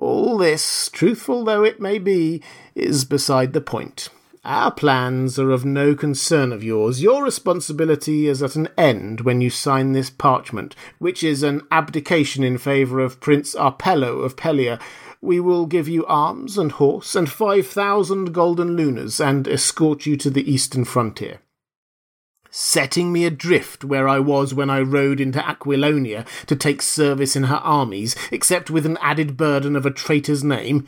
All 0.00 0.38
this, 0.38 0.88
truthful 0.88 1.44
though 1.44 1.62
it 1.62 1.78
may 1.78 1.98
be, 1.98 2.42
is 2.74 3.04
beside 3.04 3.52
the 3.52 3.60
point. 3.60 4.08
Our 4.46 4.70
plans 4.70 5.38
are 5.38 5.50
of 5.50 5.66
no 5.66 5.94
concern 5.94 6.52
of 6.54 6.64
yours. 6.64 7.02
Your 7.02 7.22
responsibility 7.22 8.26
is 8.26 8.42
at 8.42 8.56
an 8.56 8.70
end 8.78 9.20
when 9.20 9.42
you 9.42 9.50
sign 9.50 9.92
this 9.92 10.08
parchment, 10.08 10.74
which 10.98 11.22
is 11.22 11.42
an 11.42 11.66
abdication 11.70 12.42
in 12.42 12.56
favour 12.56 13.00
of 13.00 13.20
Prince 13.20 13.54
Arpello 13.54 14.24
of 14.24 14.36
Pellia. 14.36 14.80
We 15.20 15.38
will 15.38 15.66
give 15.66 15.86
you 15.86 16.06
arms 16.06 16.56
and 16.56 16.72
horse 16.72 17.14
and 17.14 17.28
five 17.28 17.66
thousand 17.66 18.32
golden 18.32 18.78
lunars, 18.78 19.20
and 19.20 19.46
escort 19.46 20.06
you 20.06 20.16
to 20.16 20.30
the 20.30 20.50
eastern 20.50 20.86
frontier 20.86 21.40
setting 22.50 23.12
me 23.12 23.24
adrift 23.24 23.84
where 23.84 24.08
I 24.08 24.18
was 24.18 24.52
when 24.52 24.70
I 24.70 24.80
rode 24.80 25.20
into 25.20 25.38
Aquilonia 25.38 26.26
to 26.46 26.56
take 26.56 26.82
service 26.82 27.36
in 27.36 27.44
her 27.44 27.56
armies, 27.56 28.16
except 28.30 28.70
with 28.70 28.86
an 28.86 28.98
added 29.00 29.36
burden 29.36 29.76
of 29.76 29.86
a 29.86 29.90
traitor's 29.90 30.44
name. 30.44 30.86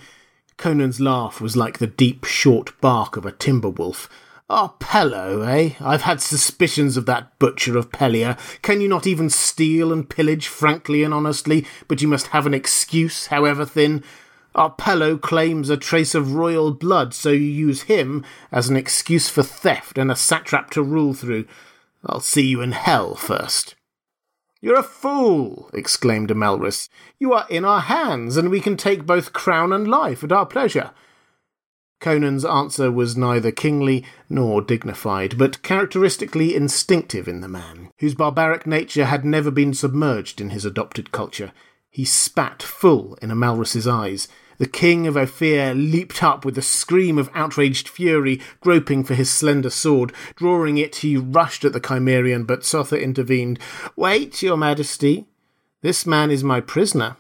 Conan's 0.56 1.00
laugh 1.00 1.40
was 1.40 1.56
like 1.56 1.78
the 1.78 1.86
deep, 1.86 2.24
short 2.24 2.78
bark 2.80 3.16
of 3.16 3.26
a 3.26 3.32
timber 3.32 3.70
wolf. 3.70 4.08
Ah, 4.50 4.74
Pello, 4.80 5.48
eh? 5.48 5.74
I've 5.80 6.02
had 6.02 6.20
suspicions 6.20 6.98
of 6.98 7.06
that 7.06 7.38
butcher 7.38 7.78
of 7.78 7.90
Pellia. 7.90 8.38
Can 8.60 8.80
you 8.80 8.88
not 8.88 9.06
even 9.06 9.30
steal 9.30 9.92
and 9.92 10.08
pillage 10.08 10.46
frankly 10.46 11.02
and 11.02 11.14
honestly, 11.14 11.64
but 11.88 12.02
you 12.02 12.08
must 12.08 12.28
have 12.28 12.46
an 12.46 12.52
excuse, 12.52 13.28
however 13.28 13.64
thin? 13.64 14.04
Arpello 14.54 15.20
claims 15.20 15.70
a 15.70 15.76
trace 15.76 16.14
of 16.14 16.34
royal 16.34 16.72
blood, 16.72 17.14
so 17.14 17.30
you 17.30 17.40
use 17.40 17.82
him 17.82 18.24
as 18.50 18.68
an 18.68 18.76
excuse 18.76 19.28
for 19.28 19.42
theft 19.42 19.96
and 19.96 20.10
a 20.10 20.16
satrap 20.16 20.70
to 20.70 20.82
rule 20.82 21.14
through. 21.14 21.46
I'll 22.04 22.20
see 22.20 22.46
you 22.46 22.60
in 22.60 22.72
hell 22.72 23.14
first. 23.14 23.74
You're 24.60 24.78
a 24.78 24.82
fool, 24.82 25.70
exclaimed 25.72 26.30
Amalrus. 26.30 26.88
You 27.18 27.32
are 27.32 27.46
in 27.48 27.64
our 27.64 27.80
hands, 27.80 28.36
and 28.36 28.48
we 28.48 28.60
can 28.60 28.76
take 28.76 29.06
both 29.06 29.32
crown 29.32 29.72
and 29.72 29.88
life 29.88 30.22
at 30.22 30.32
our 30.32 30.46
pleasure. 30.46 30.92
Conan's 32.00 32.44
answer 32.44 32.90
was 32.90 33.16
neither 33.16 33.52
kingly 33.52 34.04
nor 34.28 34.60
dignified, 34.60 35.38
but 35.38 35.62
characteristically 35.62 36.54
instinctive 36.54 37.26
in 37.26 37.40
the 37.40 37.48
man, 37.48 37.90
whose 38.00 38.14
barbaric 38.14 38.66
nature 38.66 39.04
had 39.04 39.24
never 39.24 39.50
been 39.50 39.72
submerged 39.72 40.40
in 40.40 40.50
his 40.50 40.64
adopted 40.64 41.12
culture. 41.12 41.52
He 41.92 42.06
spat 42.06 42.62
full 42.62 43.18
in 43.20 43.30
Amalrus's 43.30 43.86
eyes, 43.86 44.26
the 44.56 44.66
king 44.66 45.06
of 45.06 45.14
Ophir 45.14 45.74
leaped 45.74 46.22
up 46.22 46.42
with 46.42 46.56
a 46.56 46.62
scream 46.62 47.18
of 47.18 47.28
outraged 47.34 47.86
fury, 47.86 48.40
groping 48.60 49.04
for 49.04 49.14
his 49.14 49.30
slender 49.30 49.68
sword. 49.68 50.10
Drawing 50.34 50.78
it, 50.78 50.96
he 50.96 51.18
rushed 51.18 51.66
at 51.66 51.74
the 51.74 51.80
Cimmerian, 51.80 52.44
but 52.44 52.62
Tsotha 52.62 52.98
intervened. 52.98 53.58
Wait, 53.94 54.42
your 54.42 54.56
majesty. 54.56 55.26
This 55.82 56.06
man 56.06 56.30
is 56.30 56.42
my 56.42 56.62
prisoner. 56.62 57.16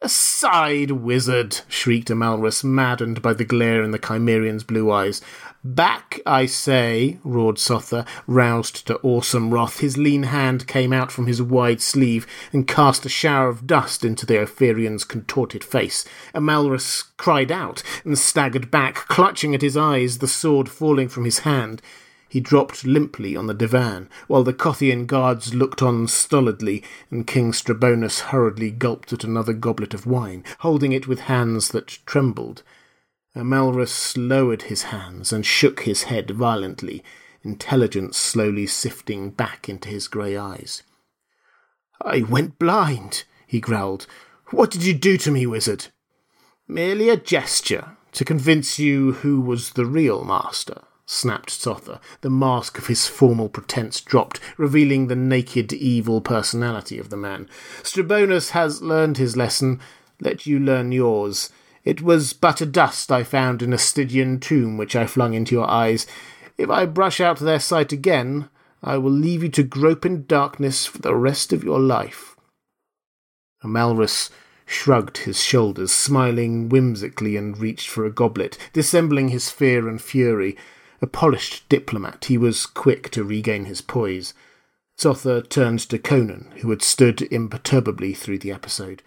Aside, 0.00 0.92
wizard! 0.92 1.60
shrieked 1.68 2.08
Amalrus, 2.08 2.64
maddened 2.64 3.20
by 3.20 3.34
the 3.34 3.44
glare 3.44 3.82
in 3.82 3.90
the 3.90 3.98
Cimmerian's 3.98 4.64
blue 4.64 4.90
eyes. 4.90 5.20
Back, 5.64 6.20
I 6.24 6.46
say, 6.46 7.18
roared 7.24 7.56
Tsotha, 7.56 8.06
roused 8.28 8.86
to 8.86 8.98
awesome 8.98 9.52
wrath. 9.52 9.80
His 9.80 9.98
lean 9.98 10.22
hand 10.22 10.68
came 10.68 10.92
out 10.92 11.10
from 11.10 11.26
his 11.26 11.42
wide 11.42 11.80
sleeve 11.80 12.28
and 12.52 12.66
cast 12.66 13.04
a 13.04 13.08
shower 13.08 13.48
of 13.48 13.66
dust 13.66 14.04
into 14.04 14.24
the 14.24 14.40
Ophirian's 14.40 15.02
contorted 15.02 15.64
face. 15.64 16.04
Amalrus 16.32 17.10
cried 17.16 17.50
out 17.50 17.82
and 18.04 18.16
staggered 18.16 18.70
back, 18.70 18.94
clutching 19.08 19.52
at 19.52 19.62
his 19.62 19.76
eyes, 19.76 20.18
the 20.18 20.28
sword 20.28 20.68
falling 20.68 21.08
from 21.08 21.24
his 21.24 21.40
hand. 21.40 21.82
He 22.28 22.38
dropped 22.38 22.84
limply 22.84 23.34
on 23.34 23.48
the 23.48 23.54
divan, 23.54 24.08
while 24.28 24.44
the 24.44 24.52
Kothian 24.52 25.06
guards 25.06 25.54
looked 25.54 25.82
on 25.82 26.06
stolidly, 26.06 26.84
and 27.10 27.26
King 27.26 27.52
Strabonus 27.52 28.20
hurriedly 28.20 28.70
gulped 28.70 29.12
at 29.12 29.24
another 29.24 29.54
goblet 29.54 29.92
of 29.92 30.06
wine, 30.06 30.44
holding 30.60 30.92
it 30.92 31.08
with 31.08 31.20
hands 31.20 31.70
that 31.70 31.98
trembled. 32.06 32.62
Amalrus 33.34 34.16
lowered 34.16 34.62
his 34.62 34.84
hands 34.84 35.32
and 35.32 35.44
shook 35.44 35.80
his 35.80 36.04
head 36.04 36.30
violently, 36.30 37.04
intelligence 37.42 38.16
slowly 38.16 38.66
sifting 38.66 39.30
back 39.30 39.68
into 39.68 39.88
his 39.88 40.08
grey 40.08 40.36
eyes. 40.36 40.82
I 42.02 42.22
went 42.22 42.58
blind, 42.58 43.24
he 43.46 43.60
growled. 43.60 44.06
What 44.50 44.70
did 44.70 44.84
you 44.84 44.94
do 44.94 45.16
to 45.18 45.30
me, 45.30 45.46
wizard? 45.46 45.88
Merely 46.66 47.08
a 47.08 47.16
gesture, 47.16 47.96
to 48.12 48.24
convince 48.24 48.78
you 48.78 49.12
who 49.12 49.40
was 49.40 49.72
the 49.72 49.86
real 49.86 50.24
master 50.24 50.82
snapped 51.08 51.48
Tsotha. 51.48 52.00
The 52.20 52.30
mask 52.30 52.78
of 52.78 52.86
his 52.86 53.06
formal 53.06 53.48
pretense 53.48 54.00
dropped, 54.00 54.40
revealing 54.58 55.06
the 55.06 55.16
naked, 55.16 55.72
evil 55.72 56.20
personality 56.20 56.98
of 56.98 57.08
the 57.08 57.16
man. 57.16 57.48
Strabonus 57.82 58.50
has 58.50 58.82
learned 58.82 59.16
his 59.16 59.36
lesson. 59.36 59.80
Let 60.20 60.46
you 60.46 60.60
learn 60.60 60.92
yours. 60.92 61.50
It 61.88 62.02
was 62.02 62.34
but 62.34 62.60
a 62.60 62.66
dust 62.66 63.10
I 63.10 63.24
found 63.24 63.62
in 63.62 63.72
a 63.72 63.78
Stygian 63.78 64.40
tomb 64.40 64.76
which 64.76 64.94
I 64.94 65.06
flung 65.06 65.32
into 65.32 65.54
your 65.54 65.70
eyes. 65.70 66.06
If 66.58 66.68
I 66.68 66.84
brush 66.84 67.18
out 67.18 67.38
their 67.38 67.58
sight 67.58 67.92
again, 67.92 68.50
I 68.82 68.98
will 68.98 69.10
leave 69.10 69.42
you 69.42 69.48
to 69.48 69.62
grope 69.62 70.04
in 70.04 70.26
darkness 70.26 70.84
for 70.84 70.98
the 70.98 71.14
rest 71.14 71.50
of 71.50 71.64
your 71.64 71.80
life. 71.80 72.36
Amalrus 73.64 74.28
shrugged 74.66 75.16
his 75.16 75.42
shoulders, 75.42 75.90
smiling 75.90 76.68
whimsically, 76.68 77.38
and 77.38 77.56
reached 77.56 77.88
for 77.88 78.04
a 78.04 78.12
goblet, 78.12 78.58
dissembling 78.74 79.28
his 79.28 79.48
fear 79.48 79.88
and 79.88 80.02
fury. 80.02 80.58
A 81.00 81.06
polished 81.06 81.66
diplomat, 81.70 82.26
he 82.26 82.36
was 82.36 82.66
quick 82.66 83.10
to 83.12 83.24
regain 83.24 83.64
his 83.64 83.80
poise. 83.80 84.34
Tsotha 84.98 85.40
turned 85.48 85.80
to 85.88 85.98
Conan, 85.98 86.52
who 86.58 86.68
had 86.68 86.82
stood 86.82 87.22
imperturbably 87.32 88.12
through 88.12 88.40
the 88.40 88.52
episode. 88.52 89.02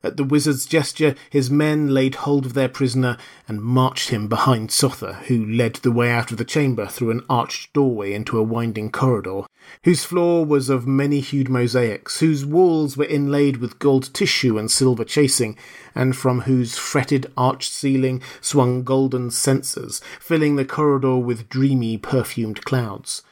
At 0.00 0.16
the 0.16 0.22
wizard's 0.22 0.64
gesture, 0.64 1.16
his 1.28 1.50
men 1.50 1.88
laid 1.88 2.14
hold 2.14 2.46
of 2.46 2.54
their 2.54 2.68
prisoner 2.68 3.16
and 3.48 3.60
marched 3.60 4.10
him 4.10 4.28
behind 4.28 4.70
Tsotha, 4.70 5.24
who 5.26 5.44
led 5.44 5.74
the 5.74 5.90
way 5.90 6.08
out 6.12 6.30
of 6.30 6.38
the 6.38 6.44
chamber 6.44 6.86
through 6.86 7.10
an 7.10 7.24
arched 7.28 7.72
doorway 7.72 8.12
into 8.12 8.38
a 8.38 8.42
winding 8.44 8.92
corridor, 8.92 9.42
whose 9.82 10.04
floor 10.04 10.44
was 10.44 10.70
of 10.70 10.86
many 10.86 11.18
hued 11.18 11.48
mosaics, 11.48 12.20
whose 12.20 12.46
walls 12.46 12.96
were 12.96 13.06
inlaid 13.06 13.56
with 13.56 13.80
gold 13.80 14.14
tissue 14.14 14.56
and 14.56 14.70
silver 14.70 15.04
chasing, 15.04 15.56
and 15.96 16.16
from 16.16 16.42
whose 16.42 16.78
fretted 16.78 17.32
arched 17.36 17.72
ceiling 17.72 18.22
swung 18.40 18.84
golden 18.84 19.32
censers, 19.32 20.00
filling 20.20 20.54
the 20.54 20.64
corridor 20.64 21.16
with 21.16 21.48
dreamy 21.48 21.98
perfumed 21.98 22.64
clouds. 22.64 23.22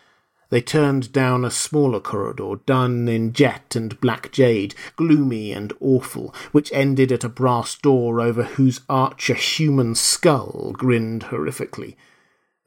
They 0.48 0.61
turned 0.61 1.12
down 1.12 1.44
a 1.44 1.50
smaller 1.50 1.98
corridor, 1.98 2.61
done 2.66 3.09
in 3.09 3.32
jet 3.32 3.74
and 3.74 4.00
black 4.00 4.30
jade, 4.30 4.74
gloomy 4.94 5.52
and 5.52 5.72
awful, 5.80 6.32
which 6.52 6.72
ended 6.72 7.11
at 7.11 7.24
a 7.24 7.28
brass 7.28 7.74
door 7.74 8.20
over 8.20 8.44
whose 8.44 8.80
arch 8.88 9.28
a 9.28 9.35
human 9.35 9.96
skull 9.96 10.72
grinned 10.76 11.24
horrifically. 11.24 11.96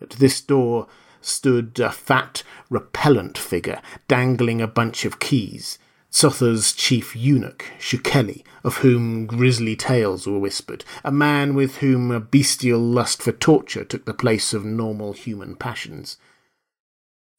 At 0.01 0.11
this 0.11 0.41
door 0.41 0.87
stood 1.21 1.79
a 1.79 1.91
fat, 1.91 2.43
repellent 2.69 3.37
figure, 3.37 3.81
dangling 4.07 4.61
a 4.61 4.67
bunch 4.67 5.05
of 5.05 5.19
keys. 5.19 5.79
Tsotha's 6.11 6.73
chief 6.73 7.15
eunuch, 7.15 7.65
Shukeli, 7.79 8.43
of 8.63 8.77
whom 8.77 9.25
grisly 9.25 9.75
tales 9.75 10.25
were 10.25 10.39
whispered, 10.39 10.83
a 11.03 11.11
man 11.11 11.53
with 11.53 11.77
whom 11.77 12.11
a 12.11 12.19
bestial 12.19 12.79
lust 12.79 13.21
for 13.21 13.31
torture 13.31 13.83
took 13.85 14.05
the 14.05 14.13
place 14.13 14.53
of 14.53 14.65
normal 14.65 15.13
human 15.13 15.55
passions. 15.55 16.17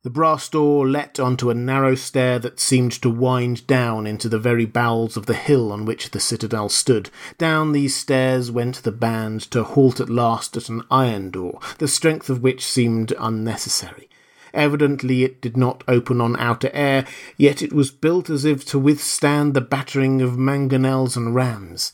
The 0.03 0.09
brass 0.09 0.49
door 0.49 0.89
let 0.89 1.21
onto 1.21 1.51
a 1.51 1.55
narrow 1.55 1.95
stair 1.95 2.39
that 2.39 2.59
seemed 2.59 2.93
to 3.03 3.11
wind 3.11 3.67
down 3.67 4.07
into 4.07 4.31
the 4.31 4.39
very 4.39 4.65
bowels 4.65 5.15
of 5.15 5.27
the 5.27 5.35
hill 5.35 5.71
on 5.71 5.85
which 5.85 6.13
the 6.13 6.21
citadel 6.21 6.71
stood. 6.71 7.11
Down 7.37 7.73
these 7.73 7.95
stairs 7.95 8.51
went 8.51 8.77
the 8.77 8.93
band 8.93 9.43
to 9.51 9.63
halt 9.63 10.01
at 10.01 10.09
last 10.09 10.57
at 10.57 10.71
an 10.71 10.85
iron 10.91 11.31
door, 11.31 11.61
the 11.77 11.87
strength 11.87 12.31
of 12.31 12.43
which 12.43 12.65
seemed 12.65 13.13
unnecessary. 13.19 14.09
Evidently 14.55 15.23
it 15.23 15.43
did 15.43 15.59
not 15.59 15.85
open 15.87 16.23
on 16.23 16.35
outer 16.37 16.71
air, 16.73 17.05
yet 17.37 17.61
it 17.61 17.75
was 17.75 17.91
built 17.91 18.31
as 18.31 18.47
if 18.47 18.65
to 18.65 18.79
withstand 18.79 19.53
the 19.53 19.61
battering 19.61 20.23
of 20.23 20.39
mangonels 20.39 21.15
and 21.15 21.35
rams. 21.35 21.93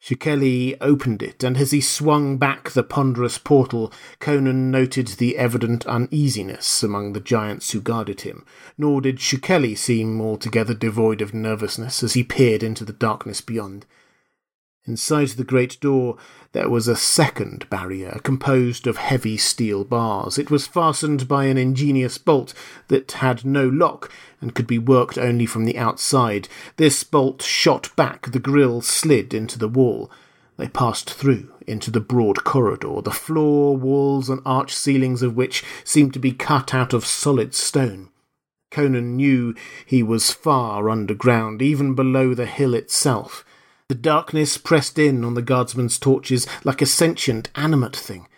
Shukeli 0.00 0.76
opened 0.80 1.22
it, 1.22 1.42
and 1.42 1.56
as 1.56 1.72
he 1.72 1.80
swung 1.80 2.38
back 2.38 2.70
the 2.70 2.84
ponderous 2.84 3.36
portal, 3.36 3.92
Conan 4.20 4.70
noted 4.70 5.08
the 5.08 5.36
evident 5.36 5.84
uneasiness 5.86 6.82
among 6.84 7.12
the 7.12 7.20
giants 7.20 7.72
who 7.72 7.80
guarded 7.80 8.20
him, 8.20 8.44
nor 8.78 9.00
did 9.00 9.18
Shukeli 9.18 9.76
seem 9.76 10.20
altogether 10.20 10.72
devoid 10.72 11.20
of 11.20 11.34
nervousness 11.34 12.02
as 12.02 12.14
he 12.14 12.22
peered 12.22 12.62
into 12.62 12.84
the 12.84 12.92
darkness 12.92 13.40
beyond. 13.40 13.86
Inside 14.86 15.28
the 15.28 15.44
great 15.44 15.78
door 15.80 16.16
there 16.52 16.70
was 16.70 16.88
a 16.88 16.96
second 16.96 17.68
barrier, 17.68 18.20
composed 18.22 18.86
of 18.86 18.96
heavy 18.96 19.36
steel 19.36 19.84
bars. 19.84 20.38
It 20.38 20.50
was 20.50 20.66
fastened 20.66 21.28
by 21.28 21.44
an 21.44 21.58
ingenious 21.58 22.16
bolt 22.16 22.54
that 22.88 23.12
had 23.12 23.44
no 23.44 23.68
lock 23.68 24.10
and 24.40 24.54
could 24.54 24.66
be 24.66 24.78
worked 24.78 25.18
only 25.18 25.44
from 25.44 25.66
the 25.66 25.76
outside. 25.76 26.48
This 26.76 27.04
bolt 27.04 27.42
shot 27.42 27.94
back, 27.96 28.30
the 28.32 28.38
grille 28.38 28.80
slid 28.80 29.34
into 29.34 29.58
the 29.58 29.68
wall. 29.68 30.10
They 30.56 30.68
passed 30.68 31.10
through 31.10 31.52
into 31.66 31.90
the 31.90 32.00
broad 32.00 32.44
corridor, 32.44 33.00
the 33.02 33.10
floor, 33.10 33.76
walls, 33.76 34.28
and 34.30 34.40
arch 34.44 34.74
ceilings 34.74 35.22
of 35.22 35.36
which 35.36 35.62
seemed 35.84 36.14
to 36.14 36.18
be 36.18 36.32
cut 36.32 36.74
out 36.74 36.92
of 36.92 37.04
solid 37.06 37.54
stone. 37.54 38.08
Conan 38.70 39.16
knew 39.16 39.54
he 39.86 40.02
was 40.02 40.32
far 40.32 40.90
underground, 40.90 41.62
even 41.62 41.94
below 41.94 42.34
the 42.34 42.46
hill 42.46 42.74
itself. 42.74 43.44
The 43.88 43.94
darkness 43.94 44.58
pressed 44.58 44.98
in 44.98 45.24
on 45.24 45.32
the 45.32 45.40
guardsmen's 45.40 45.98
torches 45.98 46.46
like 46.62 46.82
a 46.82 46.86
sentient, 46.86 47.48
animate 47.54 47.96
thing. 47.96 48.28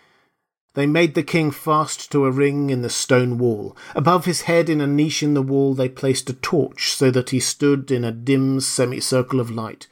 They 0.75 0.85
made 0.85 1.13
the 1.13 1.23
king 1.23 1.51
fast 1.51 2.09
to 2.13 2.23
a 2.23 2.31
ring 2.31 2.69
in 2.69 2.83
the 2.83 2.89
stone 2.89 3.37
wall. 3.37 3.75
Above 3.93 4.23
his 4.23 4.43
head, 4.43 4.69
in 4.69 4.79
a 4.79 4.87
niche 4.87 5.21
in 5.21 5.33
the 5.33 5.41
wall, 5.41 5.73
they 5.73 5.89
placed 5.89 6.29
a 6.29 6.33
torch 6.33 6.93
so 6.93 7.11
that 7.11 7.31
he 7.31 7.41
stood 7.41 7.91
in 7.91 8.05
a 8.05 8.13
dim 8.13 8.61
semicircle 8.61 9.41
of 9.41 9.51
light. 9.51 9.87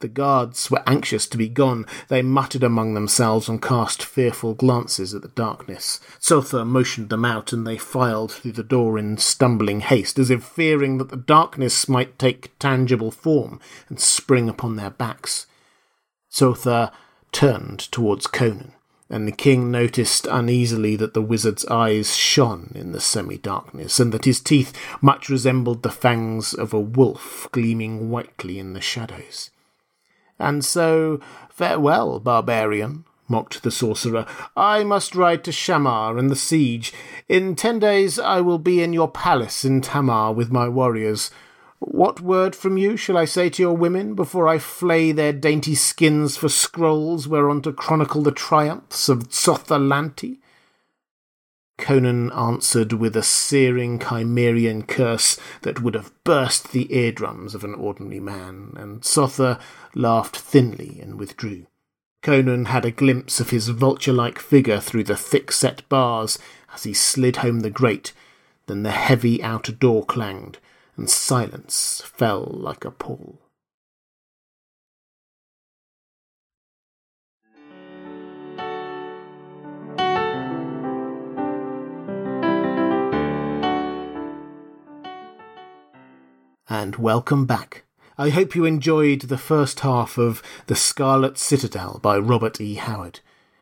The 0.00 0.08
guards 0.08 0.70
were 0.70 0.82
anxious 0.86 1.26
to 1.28 1.38
be 1.38 1.48
gone. 1.48 1.86
They 2.08 2.22
muttered 2.22 2.62
among 2.62 2.94
themselves 2.94 3.48
and 3.48 3.62
cast 3.62 4.02
fearful 4.02 4.54
glances 4.54 5.14
at 5.14 5.22
the 5.22 5.28
darkness. 5.28 6.00
Tsotha 6.20 6.64
motioned 6.66 7.08
them 7.08 7.24
out, 7.24 7.52
and 7.52 7.66
they 7.66 7.78
filed 7.78 8.32
through 8.32 8.52
the 8.52 8.62
door 8.62 8.98
in 8.98 9.16
stumbling 9.18 9.80
haste, 9.80 10.18
as 10.18 10.30
if 10.30 10.44
fearing 10.44 10.98
that 10.98 11.10
the 11.10 11.16
darkness 11.16 11.88
might 11.88 12.18
take 12.18 12.58
tangible 12.58 13.10
form 13.10 13.60
and 13.88 14.00
spring 14.00 14.48
upon 14.48 14.76
their 14.76 14.90
backs. 14.90 15.46
Tsotha 16.30 16.92
turned 17.32 17.78
towards 17.78 18.26
Conan 18.26 18.72
and 19.10 19.28
the 19.28 19.32
king 19.32 19.70
noticed 19.70 20.26
uneasily 20.26 20.96
that 20.96 21.14
the 21.14 21.22
wizard's 21.22 21.64
eyes 21.66 22.16
shone 22.16 22.72
in 22.74 22.92
the 22.92 23.00
semi 23.00 23.36
darkness, 23.36 24.00
and 24.00 24.12
that 24.12 24.24
his 24.24 24.40
teeth 24.40 24.72
much 25.00 25.28
resembled 25.28 25.82
the 25.82 25.90
fangs 25.90 26.54
of 26.54 26.72
a 26.72 26.80
wolf 26.80 27.46
gleaming 27.52 28.10
whitely 28.10 28.58
in 28.58 28.72
the 28.72 28.80
shadows. 28.80 29.50
And 30.38 30.64
so, 30.64 31.20
farewell, 31.48 32.20
barbarian, 32.20 33.04
mocked 33.28 33.62
the 33.62 33.70
sorcerer. 33.70 34.26
I 34.56 34.84
must 34.84 35.14
ride 35.14 35.44
to 35.44 35.52
Shamar 35.52 36.18
and 36.18 36.30
the 36.30 36.36
siege. 36.36 36.92
In 37.28 37.54
ten 37.54 37.78
days 37.78 38.18
I 38.18 38.40
will 38.40 38.58
be 38.58 38.82
in 38.82 38.92
your 38.92 39.10
palace 39.10 39.64
in 39.64 39.80
Tamar 39.80 40.32
with 40.32 40.50
my 40.52 40.68
warriors. 40.68 41.30
What 41.78 42.20
word 42.20 42.56
from 42.56 42.76
you 42.76 42.96
shall 42.96 43.16
I 43.16 43.26
say 43.26 43.50
to 43.50 43.62
your 43.62 43.76
women 43.76 44.14
before 44.14 44.48
I 44.48 44.58
flay 44.58 45.12
their 45.12 45.32
dainty 45.32 45.74
skins 45.74 46.36
for 46.36 46.48
scrolls 46.48 47.28
whereon 47.28 47.62
to 47.62 47.72
chronicle 47.72 48.22
the 48.22 48.32
triumphs 48.32 49.08
of 49.08 49.28
Tsotha 49.28 49.78
Conan 51.76 52.32
answered 52.32 52.92
with 52.92 53.16
a 53.16 53.22
searing 53.22 53.98
Cimmerian 53.98 54.84
curse 54.84 55.38
that 55.62 55.82
would 55.82 55.94
have 55.94 56.12
burst 56.24 56.72
the 56.72 56.94
eardrums 56.94 57.54
of 57.54 57.64
an 57.64 57.74
ordinary 57.74 58.20
man, 58.20 58.74
and 58.76 59.02
Tsotha 59.02 59.60
laughed 59.94 60.36
thinly 60.36 61.00
and 61.00 61.18
withdrew. 61.18 61.66
Conan 62.22 62.66
had 62.66 62.84
a 62.84 62.90
glimpse 62.90 63.38
of 63.38 63.50
his 63.50 63.68
vulture-like 63.68 64.38
figure 64.38 64.80
through 64.80 65.04
the 65.04 65.16
thick-set 65.16 65.86
bars 65.88 66.38
as 66.72 66.84
he 66.84 66.94
slid 66.94 67.36
home 67.36 67.60
the 67.60 67.70
grate, 67.70 68.12
then 68.66 68.82
the 68.82 68.90
heavy 68.90 69.42
outer 69.42 69.72
door 69.72 70.04
clanged, 70.06 70.58
and 70.96 71.10
silence 71.10 72.02
fell 72.06 72.50
like 72.50 72.84
a 72.84 72.90
pall. 72.90 73.43
And 86.76 86.96
welcome 86.96 87.46
back. 87.46 87.84
I 88.18 88.30
hope 88.30 88.56
you 88.56 88.64
enjoyed 88.64 89.20
the 89.20 89.38
first 89.38 89.78
half 89.80 90.18
of 90.18 90.42
The 90.66 90.74
Scarlet 90.74 91.38
Citadel 91.38 92.00
by 92.02 92.18
Robert 92.18 92.60
E. 92.60 92.74
Howard. 92.74 93.20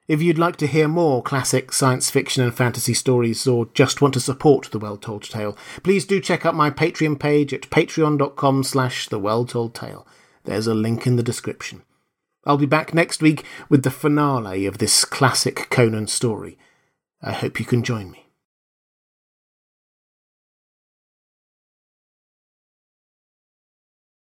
If 0.08 0.22
you'd 0.22 0.38
like 0.38 0.56
to 0.56 0.66
hear 0.66 0.88
more 0.88 1.22
classic 1.22 1.74
science 1.74 2.08
fiction 2.08 2.42
and 2.42 2.54
fantasy 2.54 2.94
stories 2.94 3.46
or 3.46 3.66
just 3.74 4.00
want 4.00 4.14
to 4.14 4.20
support 4.20 4.70
The 4.70 4.78
Well 4.78 4.96
Told 4.96 5.24
Tale, 5.24 5.58
please 5.82 6.06
do 6.06 6.22
check 6.22 6.46
out 6.46 6.54
my 6.54 6.70
Patreon 6.70 7.20
page 7.20 7.52
at 7.52 7.68
patreon.com 7.68 8.62
slash 8.62 9.08
The 9.08 9.18
Well 9.18 9.44
Told 9.44 9.74
Tale. 9.74 10.06
There's 10.44 10.66
a 10.66 10.72
link 10.72 11.06
in 11.06 11.16
the 11.16 11.22
description. 11.22 11.82
I'll 12.46 12.56
be 12.56 12.64
back 12.64 12.94
next 12.94 13.20
week 13.20 13.44
with 13.68 13.82
the 13.82 13.90
finale 13.90 14.64
of 14.64 14.78
this 14.78 15.04
classic 15.04 15.68
Conan 15.68 16.06
story. 16.06 16.56
I 17.20 17.32
hope 17.32 17.60
you 17.60 17.66
can 17.66 17.82
join 17.82 18.10
me. 18.10 18.21